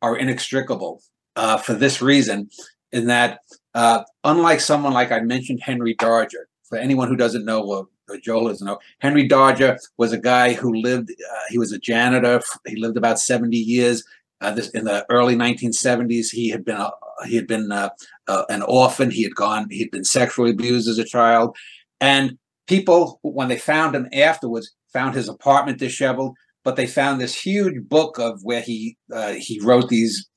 [0.00, 1.02] are inextricable
[1.36, 2.48] uh, for this reason,
[2.92, 3.40] in that
[3.74, 7.86] uh, unlike someone like I mentioned, Henry Darger, for anyone who doesn't know what
[8.22, 12.40] Joel doesn't know, Henry Darger was a guy who lived, uh, he was a janitor.
[12.66, 14.04] He lived about 70 years.
[14.40, 16.90] Uh, this, in the early 1970s, he had been a,
[17.26, 17.90] he had been uh,
[18.28, 19.10] uh, an orphan.
[19.10, 19.68] He had gone.
[19.70, 21.56] He had been sexually abused as a child,
[22.00, 22.36] and
[22.66, 26.36] people, when they found him afterwards, found his apartment disheveled.
[26.62, 30.28] But they found this huge book of where he uh, he wrote these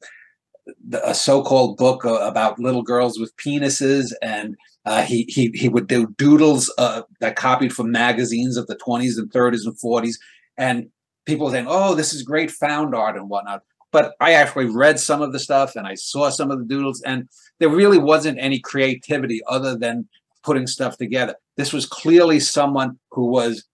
[0.91, 4.55] a so-called book about little girls with penises, and
[4.88, 9.17] uh, he he he would do doodles uh, that copied from magazines of the 20s
[9.17, 10.15] and 30s and 40s,
[10.57, 10.88] and
[11.25, 15.21] people saying, "Oh, this is great found art and whatnot." But I actually read some
[15.21, 17.27] of the stuff and I saw some of the doodles, and
[17.59, 20.07] there really wasn't any creativity other than
[20.41, 21.35] putting stuff together.
[21.57, 23.65] This was clearly someone who was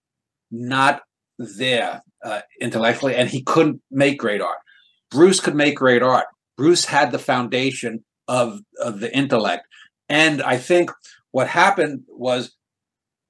[0.50, 1.04] not
[1.38, 4.58] there uh, intellectually, and he couldn't make great art.
[5.12, 6.26] Bruce could make great art.
[6.58, 9.68] Bruce had the foundation of, of the intellect.
[10.14, 10.92] And I think
[11.32, 12.56] what happened was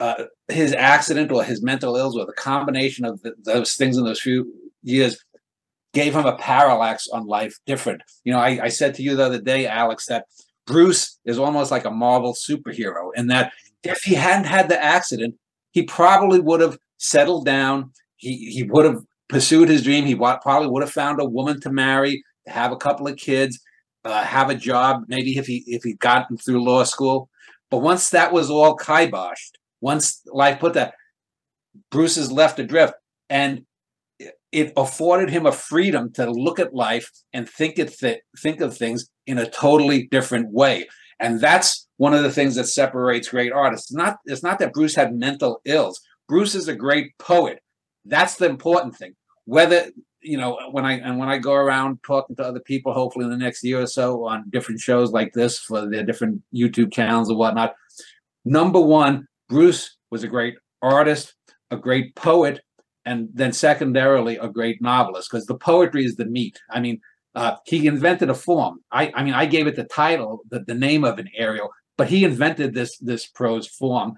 [0.01, 4.03] uh, his accident or his mental ills or the combination of the, those things in
[4.03, 5.23] those few years
[5.93, 8.01] gave him a parallax on life different.
[8.25, 10.25] You know, I, I said to you the other day, Alex, that
[10.67, 13.53] Bruce is almost like a Marvel superhero, and that
[13.83, 15.35] if he hadn't had the accident,
[15.71, 17.91] he probably would have settled down.
[18.17, 20.05] He he would have pursued his dream.
[20.05, 23.57] He probably would have found a woman to marry, to have a couple of kids,
[24.05, 25.03] uh, have a job.
[25.07, 27.29] Maybe if he if he'd gotten through law school,
[27.69, 30.93] but once that was all kiboshed, once life put that,
[31.91, 32.93] Bruce is left adrift,
[33.29, 33.65] and
[34.51, 38.77] it afforded him a freedom to look at life and think it th- think of
[38.77, 40.87] things in a totally different way.
[41.19, 43.89] And that's one of the things that separates great artists.
[43.89, 45.99] It's not it's not that Bruce had mental ills.
[46.27, 47.59] Bruce is a great poet.
[48.05, 49.15] That's the important thing.
[49.45, 49.91] Whether
[50.23, 53.31] you know when I and when I go around talking to other people, hopefully in
[53.31, 57.29] the next year or so on different shows like this for their different YouTube channels
[57.29, 57.75] or whatnot.
[58.45, 61.33] Number one, Bruce was a great artist,
[61.71, 62.61] a great poet,
[63.05, 66.59] and then secondarily a great novelist because the poetry is the meat.
[66.69, 66.99] I mean,
[67.35, 68.79] uh, he invented a form.
[68.91, 72.09] I, I mean, I gave it the title, the, the name of an Ario, but
[72.09, 74.13] he invented this this prose form,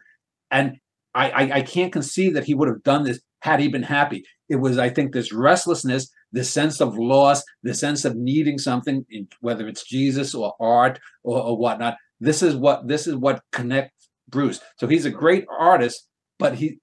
[0.52, 0.78] and
[1.14, 4.24] I, I, I can't conceive that he would have done this had he been happy.
[4.50, 9.06] It was, I think, this restlessness, this sense of loss, the sense of needing something,
[9.40, 11.96] whether it's Jesus or art or, or whatnot.
[12.20, 14.60] This is what this is what connects Bruce.
[14.80, 16.08] So he's a great artist,
[16.40, 16.80] but he,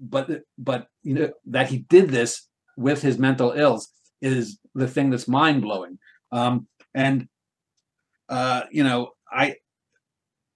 [0.00, 2.46] but but you know that he did this
[2.76, 3.88] with his mental ills
[4.22, 5.98] is the thing that's mind blowing.
[6.30, 7.26] Um, and
[8.28, 9.56] uh, you know, I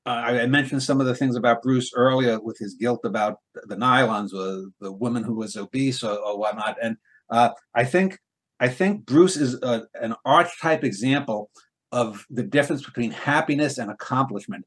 [0.07, 3.37] I mentioned some of the things about Bruce earlier with his guilt about
[3.67, 6.77] the nylons or the woman who was obese or, or whatnot.
[6.83, 6.97] And
[7.29, 8.19] uh, I think
[8.61, 11.51] I think Bruce is a, an archetype example
[11.93, 14.65] of the difference between happiness and accomplishment.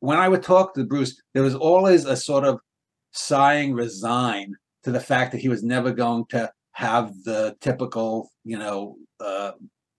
[0.00, 2.60] When I would talk to Bruce, there was always a sort of
[3.12, 8.58] sighing resign to the fact that he was never going to have the typical, you
[8.58, 9.52] know, uh,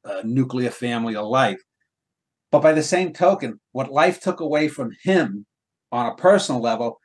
[0.06, 1.60] uh, nuclear family of life.
[2.52, 5.46] But by the same token, what life took away from him
[5.92, 7.00] on a personal level,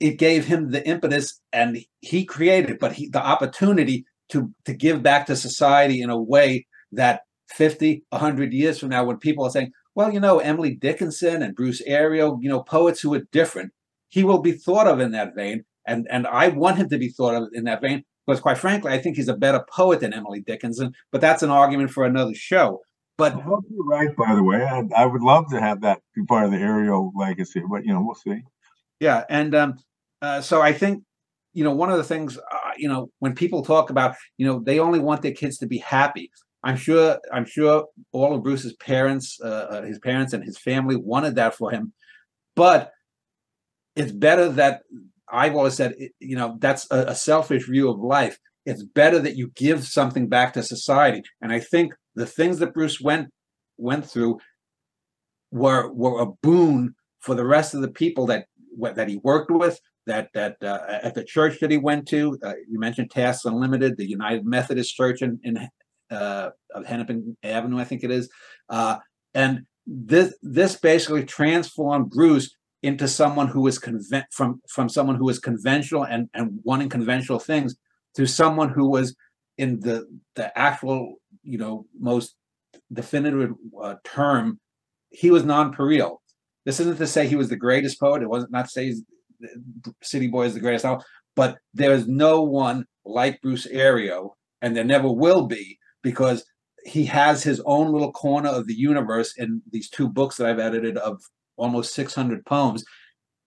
[0.00, 5.02] it gave him the impetus and he created, but he, the opportunity to, to give
[5.02, 9.50] back to society in a way that 50, 100 years from now, when people are
[9.50, 13.72] saying, well, you know, Emily Dickinson and Bruce Ario, you know, poets who are different,
[14.08, 15.64] he will be thought of in that vein.
[15.86, 18.92] And, and I want him to be thought of in that vein because, quite frankly,
[18.92, 22.34] I think he's a better poet than Emily Dickinson, but that's an argument for another
[22.34, 22.80] show.
[23.18, 24.64] But I hope you're right, by the way.
[24.64, 27.92] I, I, would love to have that be part of the Ario legacy, but you
[27.92, 28.42] know, we'll see.
[29.00, 29.78] Yeah, and um,
[30.22, 31.02] uh, so I think
[31.52, 34.62] you know one of the things uh, you know when people talk about you know
[34.64, 36.30] they only want their kids to be happy.
[36.62, 40.94] I'm sure I'm sure all of Bruce's parents, uh, uh his parents and his family
[40.94, 41.92] wanted that for him,
[42.54, 42.92] but
[43.96, 44.82] it's better that
[45.28, 48.38] I've always said you know that's a, a selfish view of life.
[48.64, 52.74] It's better that you give something back to society, and I think the things that
[52.74, 53.28] Bruce went
[53.76, 54.38] went through
[55.50, 58.46] were were a boon for the rest of the people that
[58.94, 62.38] that he worked with, that that uh, at the church that he went to.
[62.42, 65.68] Uh, you mentioned Tasks Unlimited, the United Methodist Church in, in
[66.10, 68.28] uh, of Hennepin Avenue, I think it is,
[68.68, 68.96] uh,
[69.34, 75.24] and this this basically transformed Bruce into someone who was conven- from from someone who
[75.24, 77.76] was conventional and and wanting conventional things
[78.14, 79.14] to someone who was
[79.56, 80.06] in the
[80.36, 82.34] the actual you know most
[82.92, 84.60] definitive uh, term,
[85.10, 86.18] he was non-pareil.
[86.64, 88.22] This isn't to say he was the greatest poet.
[88.22, 88.94] It wasn't not to say
[90.02, 91.04] City Boy is the greatest novel,
[91.36, 94.30] but there is no one like Bruce Ario,
[94.60, 96.44] and there never will be because
[96.84, 100.58] he has his own little corner of the universe in these two books that I've
[100.58, 101.20] edited of
[101.56, 102.84] almost 600 poems.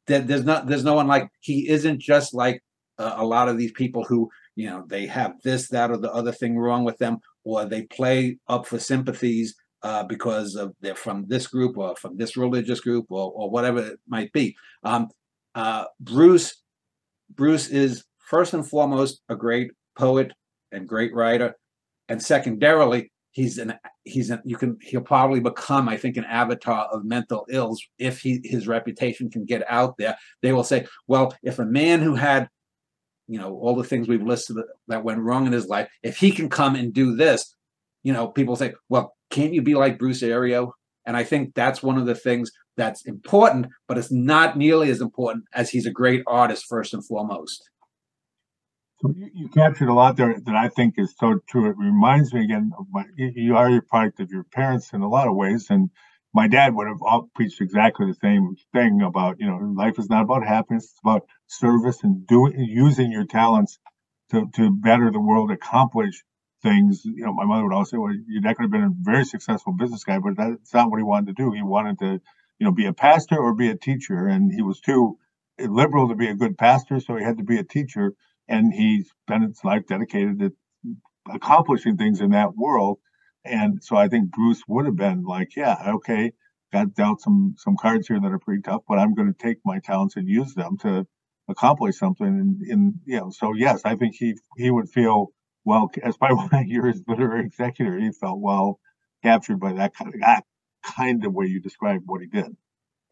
[0.08, 2.64] That there's not there's no one like he isn't just like
[2.98, 6.12] uh, a lot of these people who you know they have this that or the
[6.12, 10.96] other thing wrong with them or they play up for sympathies uh, because of they're
[10.96, 14.56] from this group or from this religious group or, or whatever it might be.
[14.84, 15.10] Um,
[15.56, 16.62] uh, Bruce
[17.34, 20.32] Bruce is first and foremost a great poet
[20.72, 21.56] and great writer,
[22.10, 23.74] and secondarily he's an
[24.04, 28.20] he's an you can he'll probably become I think an avatar of mental ills if
[28.20, 30.16] he his reputation can get out there.
[30.42, 32.50] They will say, well, if a man who had
[33.32, 34.58] you know all the things we've listed
[34.90, 35.88] that went wrong in his life.
[36.04, 37.56] If he can come and do this
[38.04, 40.72] you know people say well can't you be like bruce ario?
[41.06, 45.02] And i think that's one of the things that's important but it's not nearly as
[45.02, 47.70] important as he's a great artist first and foremost.
[49.02, 51.70] So you, you captured a lot there that i think is so true.
[51.70, 55.10] It reminds me again of my you are a product of your parents in a
[55.10, 55.90] lot of ways and
[56.34, 57.00] my dad would have
[57.36, 61.26] preached exactly the same thing about you know life is not about happiness it's about
[61.48, 63.80] service and doing using your talents
[64.32, 66.24] to, to better the world accomplish
[66.64, 67.04] things.
[67.04, 69.26] You know my mother would always say well you're not going to be a very
[69.26, 71.52] successful business guy but that's not what he wanted to do.
[71.52, 72.22] He wanted to
[72.60, 75.18] you know be a pastor or be a teacher and he was too
[75.60, 78.14] liberal to be a good pastor so he had to be a teacher
[78.48, 80.54] and he spent his life dedicated to
[81.32, 82.98] accomplishing things in that world
[83.44, 86.32] and so I think Bruce would have been like, yeah, okay,
[86.72, 89.58] got dealt some some cards here that are pretty tough, but I'm going to take
[89.66, 91.06] my talents and use them to
[91.50, 92.28] accomplish something.
[92.28, 95.28] And, and you know, so yes, I think he he would feel
[95.66, 98.80] well as by I hear his literary executor, he felt well
[99.24, 100.44] captured by that kind of that
[100.84, 102.56] kind of way you described what he did.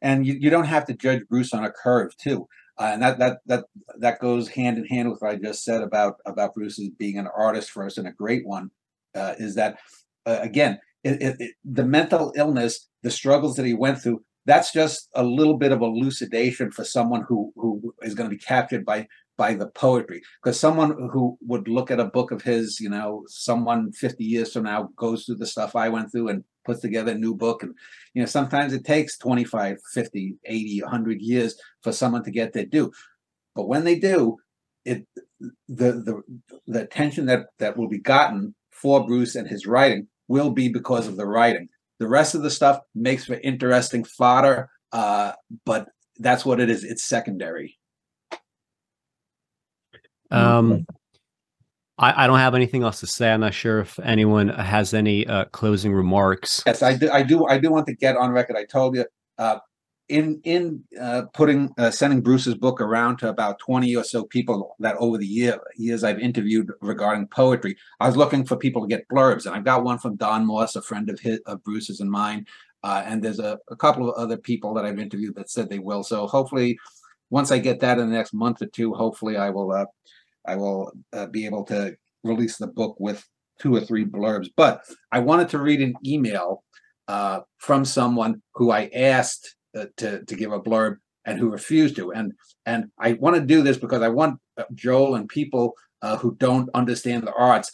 [0.01, 2.47] And you, you don't have to judge Bruce on a curve too.
[2.77, 3.65] Uh, and that that that
[3.99, 7.27] that goes hand in hand with what I just said about about Bruce being an
[7.27, 8.71] artist first and a great one.
[9.13, 9.79] Uh, is that
[10.25, 14.21] uh, again it, it, it, the mental illness, the struggles that he went through?
[14.45, 18.41] That's just a little bit of elucidation for someone who who is going to be
[18.41, 19.07] captured by
[19.37, 23.23] by the poetry because someone who would look at a book of his you know
[23.27, 27.13] someone 50 years from now goes through the stuff i went through and puts together
[27.13, 27.73] a new book and
[28.13, 32.65] you know sometimes it takes 25 50 80 100 years for someone to get their
[32.65, 32.91] due
[33.55, 34.35] but when they do
[34.83, 35.07] it
[35.69, 36.21] the the
[36.67, 41.07] the attention that that will be gotten for bruce and his writing will be because
[41.07, 41.67] of the writing
[41.99, 45.33] the rest of the stuff makes for interesting fodder uh,
[45.65, 47.77] but that's what it is it's secondary
[50.31, 50.85] um,
[51.99, 53.31] I, I don't have anything else to say.
[53.31, 56.63] I'm not sure if anyone has any uh, closing remarks.
[56.65, 57.09] Yes, I do.
[57.11, 57.45] I do.
[57.45, 58.55] I do want to get on record.
[58.55, 59.05] I told you
[59.37, 59.59] uh,
[60.09, 64.75] in in uh, putting uh, sending Bruce's book around to about twenty or so people
[64.79, 67.77] that over the year years I've interviewed regarding poetry.
[67.99, 70.75] I was looking for people to get blurbs, and I've got one from Don Moss,
[70.75, 72.45] a friend of his of Bruce's and mine.
[72.81, 75.79] Uh, and there's a, a couple of other people that I've interviewed that said they
[75.79, 76.01] will.
[76.01, 76.79] So hopefully,
[77.29, 79.85] once I get that in the next month or two, hopefully I will uh,
[80.45, 83.25] I will uh, be able to release the book with
[83.59, 84.49] two or three blurbs.
[84.55, 86.63] But I wanted to read an email
[87.07, 91.95] uh, from someone who I asked uh, to to give a blurb and who refused
[91.97, 92.11] to.
[92.11, 92.33] And
[92.65, 96.35] and I want to do this because I want uh, Joel and people uh, who
[96.35, 97.71] don't understand the arts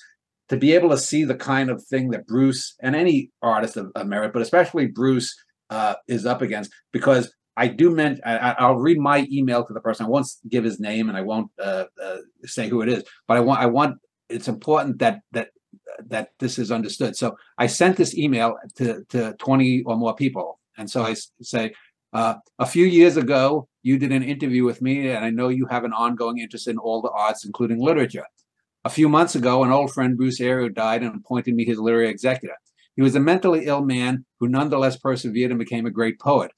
[0.50, 3.92] to be able to see the kind of thing that Bruce and any artist of,
[3.96, 5.36] of merit, but especially Bruce,
[5.72, 6.72] uh, is up against.
[6.92, 10.06] Because I do meant I, will read my email to the person.
[10.06, 13.38] I won't give his name and I won't uh, uh, say who it is, but
[13.38, 13.98] I want I want
[14.30, 15.50] it's important that that
[16.08, 17.16] that this is understood.
[17.16, 21.74] So I sent this email to to twenty or more people, and so I say
[22.16, 25.68] uh, a few years ago you did an interview with me, and I know you
[25.68, 28.26] have an ongoing interest in all the arts, including literature.
[28.86, 32.10] A few months ago, an old friend Bruce Ario died and appointed me his literary
[32.10, 32.56] executor.
[32.96, 36.52] He was a mentally ill man who nonetheless persevered and became a great poet.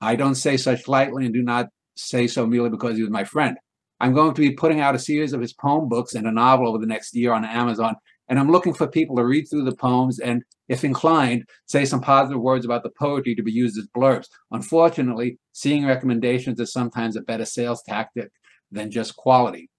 [0.00, 3.24] I don't say such lightly and do not say so merely because he was my
[3.24, 3.56] friend.
[4.00, 6.68] I'm going to be putting out a series of his poem books and a novel
[6.68, 7.96] over the next year on Amazon.
[8.28, 12.00] And I'm looking for people to read through the poems and, if inclined, say some
[12.00, 14.26] positive words about the poetry to be used as blurbs.
[14.50, 18.30] Unfortunately, seeing recommendations is sometimes a better sales tactic
[18.70, 19.70] than just quality.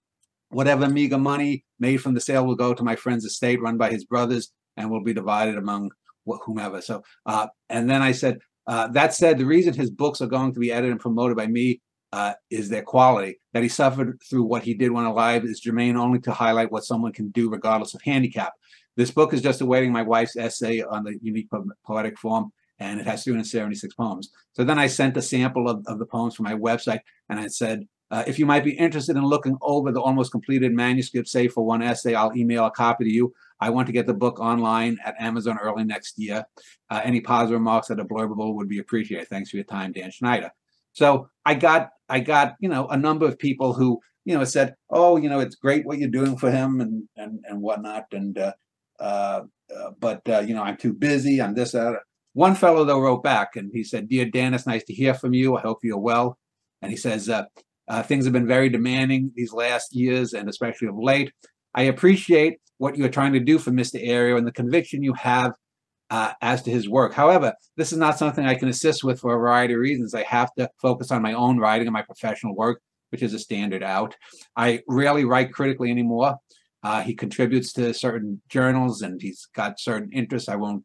[0.50, 3.90] Whatever meager money made from the sale will go to my friend's estate run by
[3.90, 5.90] his brothers and will be divided among
[6.24, 6.80] whomever.
[6.80, 10.52] So, uh, and then I said, uh, that said, the reason his books are going
[10.54, 11.80] to be edited and promoted by me
[12.12, 13.40] uh, is their quality.
[13.52, 16.84] That he suffered through what he did when alive is germane only to highlight what
[16.84, 18.52] someone can do regardless of handicap.
[18.96, 21.48] This book is just awaiting my wife's essay on the unique
[21.86, 24.30] poetic form, and it has 276 poems.
[24.52, 27.46] So then I sent a sample of, of the poems from my website, and I
[27.46, 31.46] said, uh, if you might be interested in looking over the almost completed manuscript, say
[31.46, 33.32] for one essay, I'll email a copy to you.
[33.60, 36.44] I want to get the book online at Amazon early next year.
[36.88, 39.28] Uh, any positive remarks that are blurbable would be appreciated.
[39.28, 40.50] Thanks for your time, Dan Schneider.
[40.92, 44.74] So I got I got you know a number of people who you know said,
[44.90, 48.36] oh you know it's great what you're doing for him and and and whatnot and
[48.38, 48.52] uh,
[49.00, 49.42] uh,
[49.74, 51.40] uh but uh, you know I'm too busy.
[51.40, 51.96] I'm this that.
[52.32, 55.34] One fellow though wrote back and he said, dear Dan, it's nice to hear from
[55.34, 55.56] you.
[55.56, 56.38] I hope you're well.
[56.80, 57.44] And he says, uh,
[58.04, 61.32] things have been very demanding these last years and especially of late.
[61.74, 64.02] I appreciate what you're trying to do for Mr.
[64.06, 65.52] Ario and the conviction you have
[66.10, 67.14] uh, as to his work.
[67.14, 70.14] However, this is not something I can assist with for a variety of reasons.
[70.14, 72.80] I have to focus on my own writing and my professional work,
[73.10, 74.16] which is a standard out.
[74.56, 76.36] I rarely write critically anymore.
[76.82, 80.48] Uh, he contributes to certain journals and he's got certain interests.
[80.48, 80.84] I won't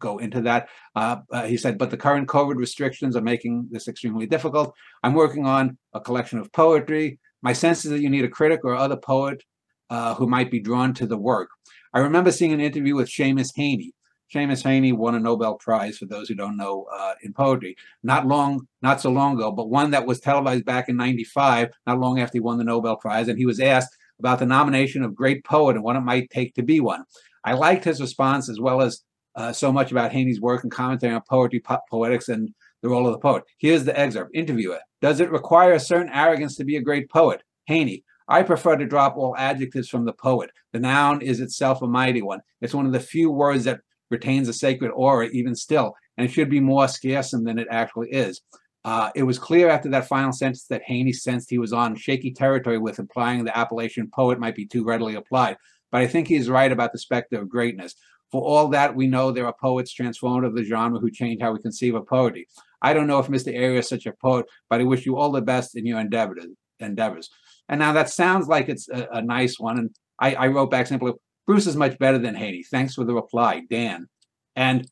[0.00, 0.68] go into that.
[0.94, 4.72] Uh, uh, he said, but the current COVID restrictions are making this extremely difficult.
[5.02, 7.18] I'm working on a collection of poetry.
[7.42, 9.42] My sense is that you need a critic or other poet
[9.90, 11.48] uh, who might be drawn to the work.
[11.92, 13.90] I remember seeing an interview with Seamus Heaney.
[14.34, 17.76] Seamus Heaney won a Nobel Prize, for those who don't know, uh, in poetry.
[18.02, 22.00] Not long, not so long ago, but one that was televised back in 95, not
[22.00, 23.28] long after he won the Nobel Prize.
[23.28, 26.54] And he was asked about the nomination of great poet and what it might take
[26.54, 27.02] to be one.
[27.44, 29.02] I liked his response as well as
[29.34, 33.06] uh, so much about Heaney's work and commentary on poetry, po- poetics, and the role
[33.06, 33.42] of the poet.
[33.58, 34.30] Here's the excerpt.
[34.32, 34.78] Interviewer.
[35.00, 37.42] Does it require a certain arrogance to be a great poet?
[37.68, 38.04] Heaney.
[38.28, 40.50] I prefer to drop all adjectives from the poet.
[40.72, 42.40] The noun is itself a mighty one.
[42.60, 46.30] It's one of the few words that retains a sacred aura even still, and it
[46.30, 48.40] should be more scarce than it actually is.
[48.84, 52.32] Uh, it was clear after that final sentence that Heaney sensed he was on shaky
[52.32, 55.56] territory with implying the appellation poet might be too readily applied.
[55.92, 57.94] But I think he's right about the specter of greatness.
[58.32, 61.52] For all that, we know there are poets transformed of the genre who change how
[61.52, 62.48] we conceive of poetry.
[62.80, 63.54] I don't know if Mr.
[63.54, 66.46] Ario is such a poet, but I wish you all the best in your endeavors.
[66.80, 67.28] endeavors.
[67.68, 69.78] And now that sounds like it's a, a nice one.
[69.78, 71.12] And I, I wrote back simply,
[71.46, 72.66] Bruce is much better than Heaney.
[72.66, 74.08] Thanks for the reply, Dan.
[74.56, 74.88] And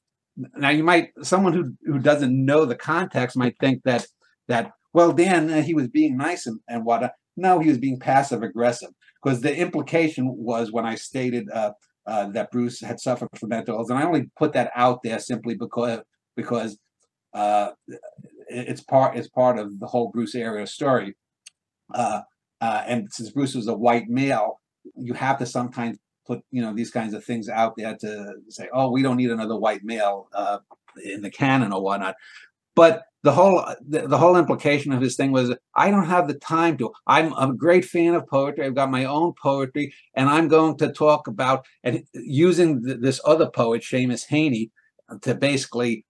[0.57, 4.07] now you might someone who who doesn't know the context might think that
[4.49, 7.99] that well Dan uh, he was being nice and, and what no he was being
[7.99, 8.91] passive aggressive
[9.23, 11.73] because the implication was when I stated uh,
[12.07, 15.19] uh, that Bruce had suffered from mental illness and I only put that out there
[15.19, 16.01] simply because
[16.37, 16.79] because
[17.35, 17.71] uh,
[18.49, 21.15] it's part it's part of the whole Bruce Ario story.
[21.95, 22.23] Uh,
[22.61, 24.61] uh, and since Bruce was a white male
[24.97, 28.35] you have to sometimes put you know these kinds of things out They had to
[28.49, 30.59] say, oh, we don't need another white male uh,
[31.05, 32.17] in the canon or whatnot.
[32.75, 36.35] But the whole the, the, whole implication of his thing was I don't have the
[36.35, 36.93] time to.
[37.07, 38.65] I'm, a great fan of poetry.
[38.65, 43.21] I've got my own poetry, and I'm going to talk about and using th- this
[43.25, 44.71] other poet, Seamus Heaney,
[45.23, 46.07] to basically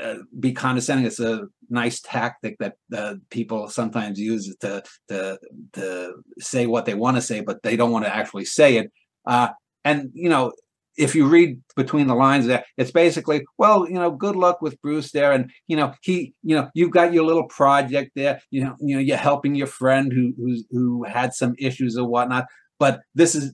[0.00, 1.06] uh, be condescending.
[1.06, 5.38] It's a nice tactic that uh, people sometimes use to to
[5.72, 8.92] to say what they want to say, but they don't want to actually say it.
[9.26, 9.48] Uh,
[9.84, 10.52] and you know,
[10.96, 14.80] if you read between the lines there, it's basically, well, you know, good luck with
[14.82, 18.40] Bruce there, and you know, he, you know, you've got your little project there.
[18.50, 22.06] You know, you know, you're helping your friend who who's, who had some issues or
[22.06, 22.46] whatnot.
[22.78, 23.52] But this is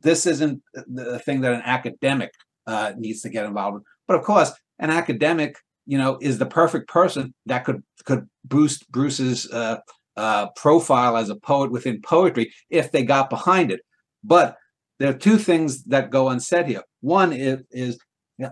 [0.00, 2.32] this isn't the thing that an academic
[2.66, 3.82] uh, needs to get involved in.
[4.06, 5.56] But of course, an academic,
[5.86, 9.78] you know, is the perfect person that could could boost Bruce's uh,
[10.16, 13.80] uh, profile as a poet within poetry if they got behind it.
[14.24, 14.56] But
[14.98, 16.82] there are two things that go unsaid here.
[17.00, 17.98] One is, is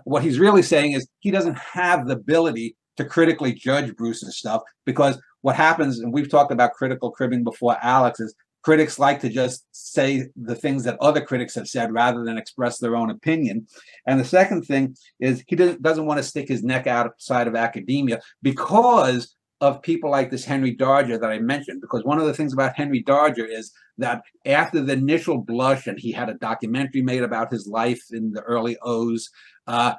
[0.03, 4.61] what he's really saying is he doesn't have the ability to critically judge Bruce's stuff
[4.85, 8.33] because what happens, and we've talked about critical cribbing before, Alex, is
[8.63, 12.79] critics like to just say the things that other critics have said rather than express
[12.79, 13.65] their own opinion.
[14.05, 18.19] And the second thing is he doesn't want to stick his neck outside of academia
[18.41, 22.53] because of people like this Henry Darger that I mentioned, because one of the things
[22.53, 27.23] about Henry Darger is that after the initial blush, and he had a documentary made
[27.23, 29.29] about his life in the early O's,
[29.65, 29.95] uh,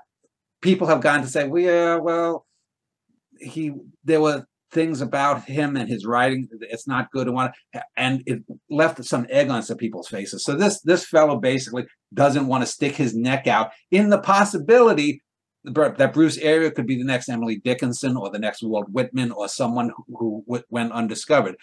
[0.63, 2.47] people have gone to say, well, yeah, well,
[3.41, 3.73] he
[4.05, 7.53] there were things about him and his writing it's not good and what
[7.97, 10.45] and it left some egg on some people's faces.
[10.45, 15.23] So this this fellow basically doesn't want to stick his neck out in the possibility
[15.75, 19.49] that Bruce Ario could be the next Emily Dickinson or the next Walt Whitman or
[19.49, 21.57] someone who, who went undiscovered.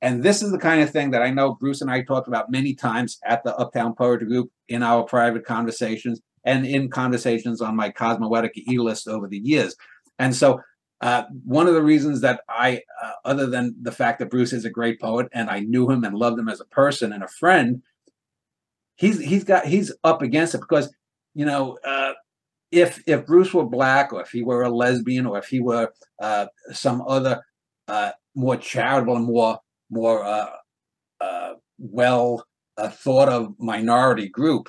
[0.00, 2.50] And this is the kind of thing that I know Bruce and I talked about
[2.50, 7.74] many times at the Uptown Poetry Group in our private conversations and in conversations on
[7.74, 9.74] my Cosmoetica e list over the years.
[10.18, 10.60] And so,
[11.00, 14.64] uh, one of the reasons that I, uh, other than the fact that Bruce is
[14.64, 17.28] a great poet and I knew him and loved him as a person and a
[17.28, 17.82] friend,
[18.96, 20.92] he's he's got he's up against it because
[21.34, 22.12] you know uh,
[22.70, 25.90] if if Bruce were black, or if he were a lesbian, or if he were
[26.20, 27.42] uh, some other
[27.86, 29.58] uh, more charitable and more
[29.90, 30.50] more uh,
[31.20, 32.44] uh well
[32.76, 34.68] uh, thought of minority group,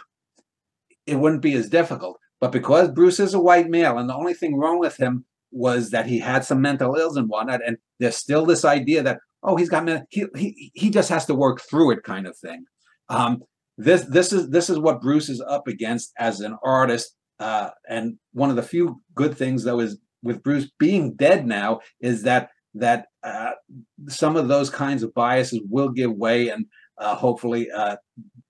[1.06, 2.18] it wouldn't be as difficult.
[2.40, 5.90] But because Bruce is a white male, and the only thing wrong with him was
[5.90, 9.58] that he had some mental ills and whatnot, and there's still this idea that oh
[9.58, 12.64] he's got he he he just has to work through it kind of thing.
[13.10, 13.44] Um,
[13.78, 18.18] this this is this is what Bruce is up against as an artist uh, and
[18.34, 22.50] one of the few good things, though, is with Bruce being dead now, is that
[22.76, 23.52] that uh,
[24.08, 26.66] some of those kinds of biases will give way, and
[26.98, 27.96] uh, hopefully, uh,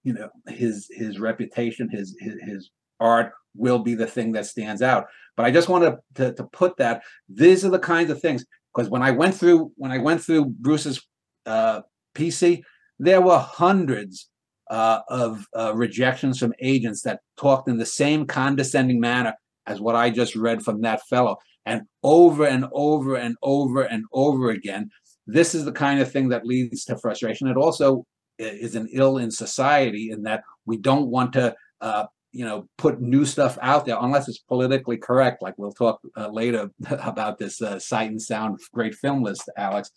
[0.03, 4.82] you know, his his reputation, his, his, his art will be the thing that stands
[4.82, 5.06] out.
[5.38, 8.90] But I just wanted to, to put that these are the kinds of things because
[8.90, 11.02] when I went through when I went through Bruce's
[11.45, 11.82] uh,
[12.16, 12.61] PC,
[12.98, 14.30] there were hundreds
[14.70, 19.34] uh, of uh, rejections from agents that talked in the same condescending manner
[19.66, 21.38] as what I just read from that fellow.
[21.66, 24.90] And over and over and over and over again,
[25.28, 27.48] this is the kind of thing that leads to frustration.
[27.48, 28.06] It also
[28.40, 33.02] is an ill in society in that we don't want to, uh, you know, put
[33.02, 35.41] new stuff out there unless it's politically correct.
[35.41, 39.91] Like we'll talk uh, later about this uh, sight and sound great film list, Alex.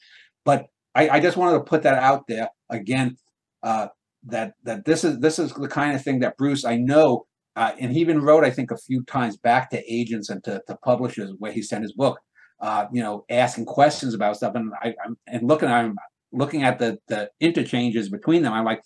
[0.45, 3.17] But I, I, just wanted to put that out there again.
[3.63, 3.89] Uh,
[4.25, 7.27] that that this is this is the kind of thing that Bruce I know,
[7.57, 10.63] uh, and he even wrote I think a few times back to agents and to,
[10.67, 12.19] to publishers where he sent his book,
[12.61, 15.97] uh, you know, asking questions about stuff, and I, am and looking I'm
[16.33, 18.53] looking at the the interchanges between them.
[18.53, 18.83] I'm like,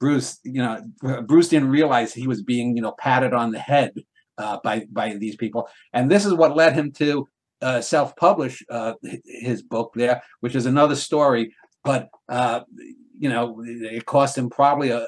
[0.00, 0.82] Bruce, you know,
[1.26, 3.92] Bruce didn't realize he was being you know patted on the head
[4.38, 7.26] uh, by by these people, and this is what led him to
[7.62, 8.92] uh, self-publish uh,
[9.24, 11.54] his book there, which is another story.
[11.82, 12.60] But uh,
[13.18, 15.06] you know, it cost him probably a,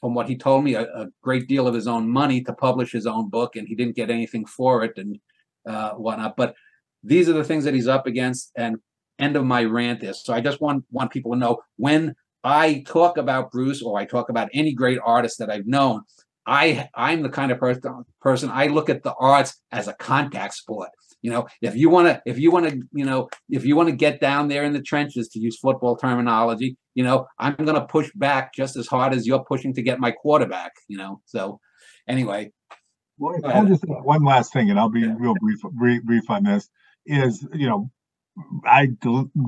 [0.00, 2.90] from what he told me, a, a, great deal of his own money to publish
[2.90, 5.18] his own book, and he didn't get anything for it and
[5.68, 6.36] uh, whatnot.
[6.36, 6.54] But
[7.02, 8.50] these are the things that he's up against.
[8.56, 8.78] And
[9.18, 12.84] end of my rant is so I just want want people to know when I
[12.86, 16.02] talk about Bruce or I talk about any great artist that I've known,
[16.46, 20.54] I I'm the kind of person person I look at the arts as a contact
[20.54, 20.90] sport.
[21.22, 23.88] You know, if you want to, if you want to, you know, if you want
[23.88, 27.74] to get down there in the trenches, to use football terminology, you know, I'm going
[27.74, 30.72] to push back just as hard as you're pushing to get my quarterback.
[30.88, 31.60] You know, so
[32.08, 32.52] anyway.
[33.18, 35.14] Well, I'll just one last thing, and I'll be yeah.
[35.18, 36.68] real brief, brief, brief on this.
[37.04, 37.90] Is you know,
[38.64, 38.86] I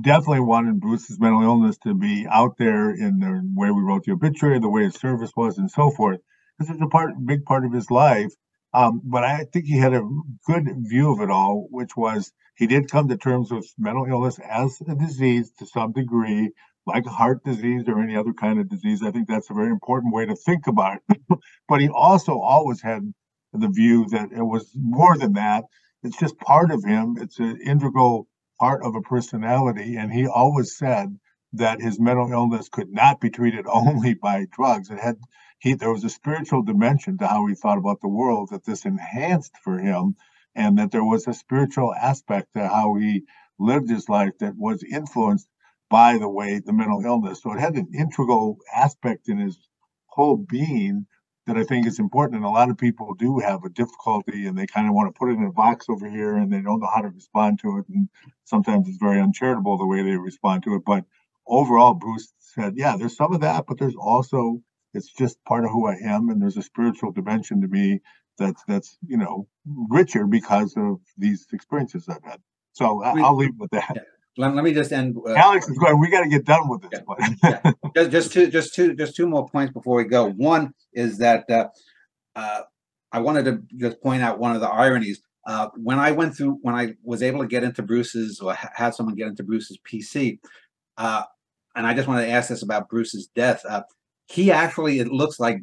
[0.02, 4.12] definitely wanted Bruce's mental illness to be out there in the way we wrote the
[4.12, 6.20] obituary, the way his service was, and so forth.
[6.58, 8.32] This is a part, big part of his life.
[8.74, 10.08] Um, but I think he had a
[10.46, 14.38] good view of it all, which was he did come to terms with mental illness
[14.38, 16.50] as a disease to some degree,
[16.86, 19.02] like heart disease or any other kind of disease.
[19.02, 21.20] I think that's a very important way to think about it.
[21.68, 23.12] but he also always had
[23.52, 25.64] the view that it was more than that.
[26.02, 27.16] It's just part of him.
[27.18, 28.28] It's an integral
[28.60, 29.96] part of a personality.
[29.96, 31.16] And he always said
[31.54, 34.90] that his mental illness could not be treated only by drugs.
[34.90, 35.16] It had
[35.58, 38.84] he there was a spiritual dimension to how he thought about the world that this
[38.84, 40.16] enhanced for him,
[40.54, 43.22] and that there was a spiritual aspect to how he
[43.58, 45.48] lived his life that was influenced
[45.94, 47.40] by the way the mental illness.
[47.40, 49.56] So it had an integral aspect in his
[50.06, 51.06] whole being
[51.46, 52.38] that I think is important.
[52.38, 55.16] And a lot of people do have a difficulty and they kind of want to
[55.16, 57.78] put it in a box over here and they don't know how to respond to
[57.78, 57.84] it.
[57.94, 58.08] And
[58.42, 60.82] sometimes it's very uncharitable the way they respond to it.
[60.84, 61.04] But
[61.46, 64.62] overall, Bruce said, yeah, there's some of that, but there's also
[64.94, 68.00] it's just part of who I am, and there's a spiritual dimension to me
[68.38, 69.48] that's that's you know
[69.90, 72.40] richer because of these experiences I've had.
[72.72, 73.96] So we, I'll leave with that.
[74.36, 75.16] Let, let, me just end.
[75.16, 76.00] Uh, Alex is going.
[76.00, 77.00] We got to get done with this.
[77.42, 77.72] Yeah, yeah.
[77.94, 80.30] just, just two, just two, just two more points before we go.
[80.30, 81.68] One is that uh,
[82.34, 82.62] uh,
[83.12, 85.22] I wanted to just point out one of the ironies.
[85.46, 88.94] Uh, when I went through, when I was able to get into Bruce's, or had
[88.94, 90.40] someone get into Bruce's PC,
[90.96, 91.22] uh,
[91.76, 93.64] and I just wanted to ask this about Bruce's death.
[93.68, 93.82] Uh,
[94.26, 95.58] he actually it looks like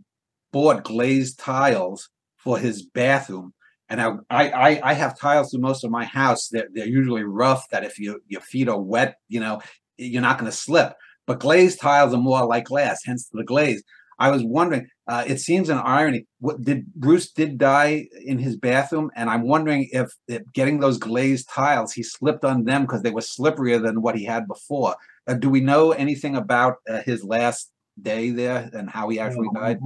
[0.53, 3.53] bought glazed tiles for his bathroom
[3.91, 7.69] and I, I i have tiles through most of my house they're, they're usually rough
[7.69, 9.61] that if you your feet are wet you know
[10.01, 10.93] you're not going to slip.
[11.27, 13.84] But glazed tiles are more like glass hence the glaze.
[14.19, 16.26] I was wondering uh, it seems an irony.
[16.39, 19.11] What did bruce did die in his bathroom?
[19.15, 23.11] And i'm wondering if, if getting those glazed tiles he slipped on them because they
[23.11, 24.95] were slipperier than what he had before.
[25.27, 29.49] Uh, do we know anything about uh, his last day there and how he actually
[29.53, 29.80] died?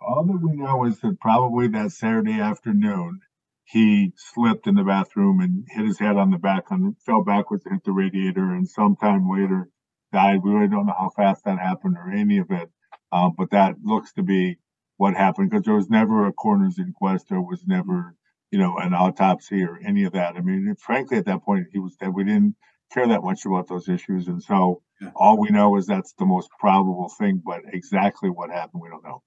[0.00, 3.20] All that we know is that probably that Saturday afternoon,
[3.68, 7.66] he slipped in the bathroom and hit his head on the back and fell backwards
[7.66, 9.68] and hit the radiator and sometime later
[10.12, 10.42] died.
[10.42, 12.70] We really don't know how fast that happened or any of it.
[13.10, 14.58] Uh, but that looks to be
[14.98, 17.26] what happened because there was never a coroner's inquest.
[17.28, 18.14] There was never,
[18.52, 20.36] you know, an autopsy or any of that.
[20.36, 22.14] I mean, frankly, at that point, he was dead.
[22.14, 22.54] We didn't
[22.92, 24.28] care that much about those issues.
[24.28, 25.10] And so yeah.
[25.16, 29.04] all we know is that's the most probable thing, but exactly what happened, we don't
[29.04, 29.22] know.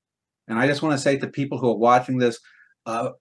[0.48, 2.40] And I just want to say to people who are watching this,
[2.86, 3.12] uh,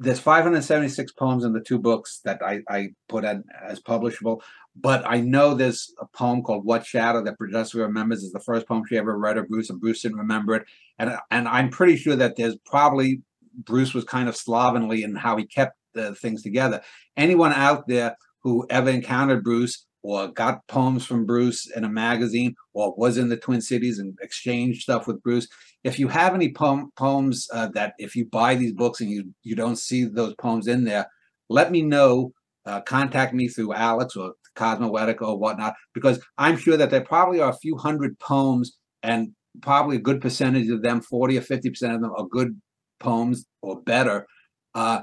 [0.00, 4.40] there's 576 poems in the two books that I, I put in as publishable,
[4.76, 8.68] but I know there's a poem called What Shadow that Producer remembers is the first
[8.68, 10.64] poem she ever read of Bruce, and Bruce didn't remember it.
[10.98, 13.22] And and I'm pretty sure that there's probably
[13.54, 16.80] Bruce was kind of slovenly in how he kept the things together.
[17.16, 22.54] Anyone out there who ever encountered Bruce or got poems from Bruce in a magazine
[22.72, 25.48] or was in the Twin Cities and exchanged stuff with Bruce.
[25.84, 29.32] If you have any poem, poems uh, that if you buy these books and you,
[29.42, 31.06] you don't see those poems in there,
[31.48, 32.32] let me know.
[32.66, 37.40] Uh, contact me through Alex or Cosmoetica or whatnot, because I'm sure that there probably
[37.40, 39.30] are a few hundred poems and
[39.62, 42.60] probably a good percentage of them, 40 or 50% of them are good
[43.00, 44.26] poems or better.
[44.74, 45.00] Uh,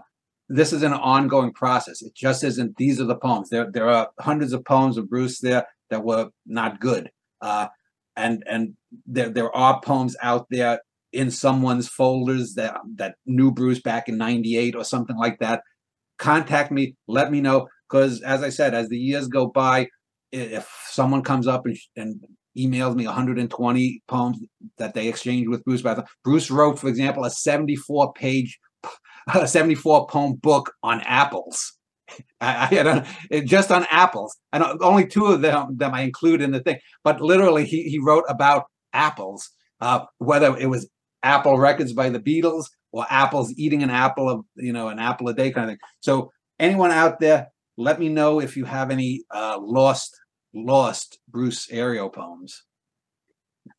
[0.49, 2.01] this is an ongoing process.
[2.01, 2.77] It just isn't.
[2.77, 3.49] These are the poems.
[3.49, 7.09] There, there are hundreds of poems of Bruce there that were not good,
[7.41, 7.67] uh,
[8.15, 10.79] and and there there are poems out there
[11.11, 15.61] in someone's folders that that knew Bruce back in '98 or something like that.
[16.17, 16.95] Contact me.
[17.07, 19.87] Let me know because, as I said, as the years go by,
[20.31, 22.21] if someone comes up and, and
[22.57, 24.37] emails me 120 poems
[24.77, 25.83] that they exchanged with Bruce,
[26.23, 28.57] Bruce wrote, for example, a 74 page
[29.33, 31.73] a 74 poem book on apples.
[32.39, 36.51] I, I a, just on apples, and only two of them them I include in
[36.51, 36.77] the thing.
[37.03, 38.65] But literally, he he wrote about
[38.95, 39.49] apples,
[39.81, 40.89] uh, whether it was
[41.21, 45.27] Apple Records by the Beatles or apples eating an apple of you know an apple
[45.27, 45.79] a day kind of thing.
[45.99, 47.47] So anyone out there,
[47.77, 50.15] let me know if you have any uh, lost
[50.53, 52.63] lost Bruce Ario poems.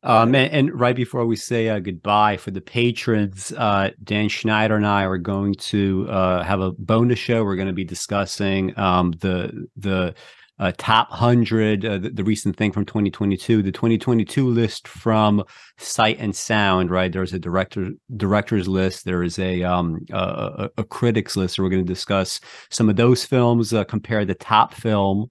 [0.03, 4.75] Um, and, and right before we say uh, goodbye for the patrons, uh, Dan Schneider
[4.75, 7.43] and I are going to uh, have a bonus show.
[7.43, 10.13] We're going to be discussing um, the the
[10.59, 15.43] uh, top 100, uh, the, the, recent thing from 2022, the 2022 list from
[15.77, 17.11] Sight and Sound, right?
[17.11, 19.05] There's a director director's list.
[19.05, 21.55] There is a, um, a, a critics list.
[21.55, 22.39] So we're going to discuss
[22.69, 25.29] some of those films, uh, compare the top film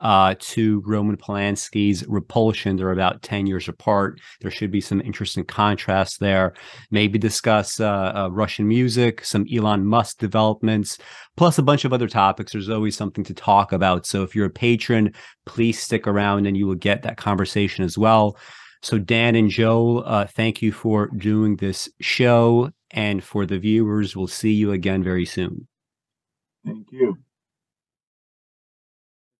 [0.00, 2.76] uh, to Roman Polanski's Repulsion.
[2.76, 4.20] They're about 10 years apart.
[4.40, 6.54] There should be some interesting contrast there.
[6.90, 10.98] Maybe discuss uh, uh, Russian music, some Elon Musk developments,
[11.36, 12.52] plus a bunch of other topics.
[12.52, 14.06] There's always something to talk about.
[14.06, 15.12] So if you're a patron,
[15.46, 18.36] please stick around and you will get that conversation as well.
[18.80, 22.70] So, Dan and Joel, uh, thank you for doing this show.
[22.90, 25.66] And for the viewers, we'll see you again very soon.
[26.64, 27.18] Thank you.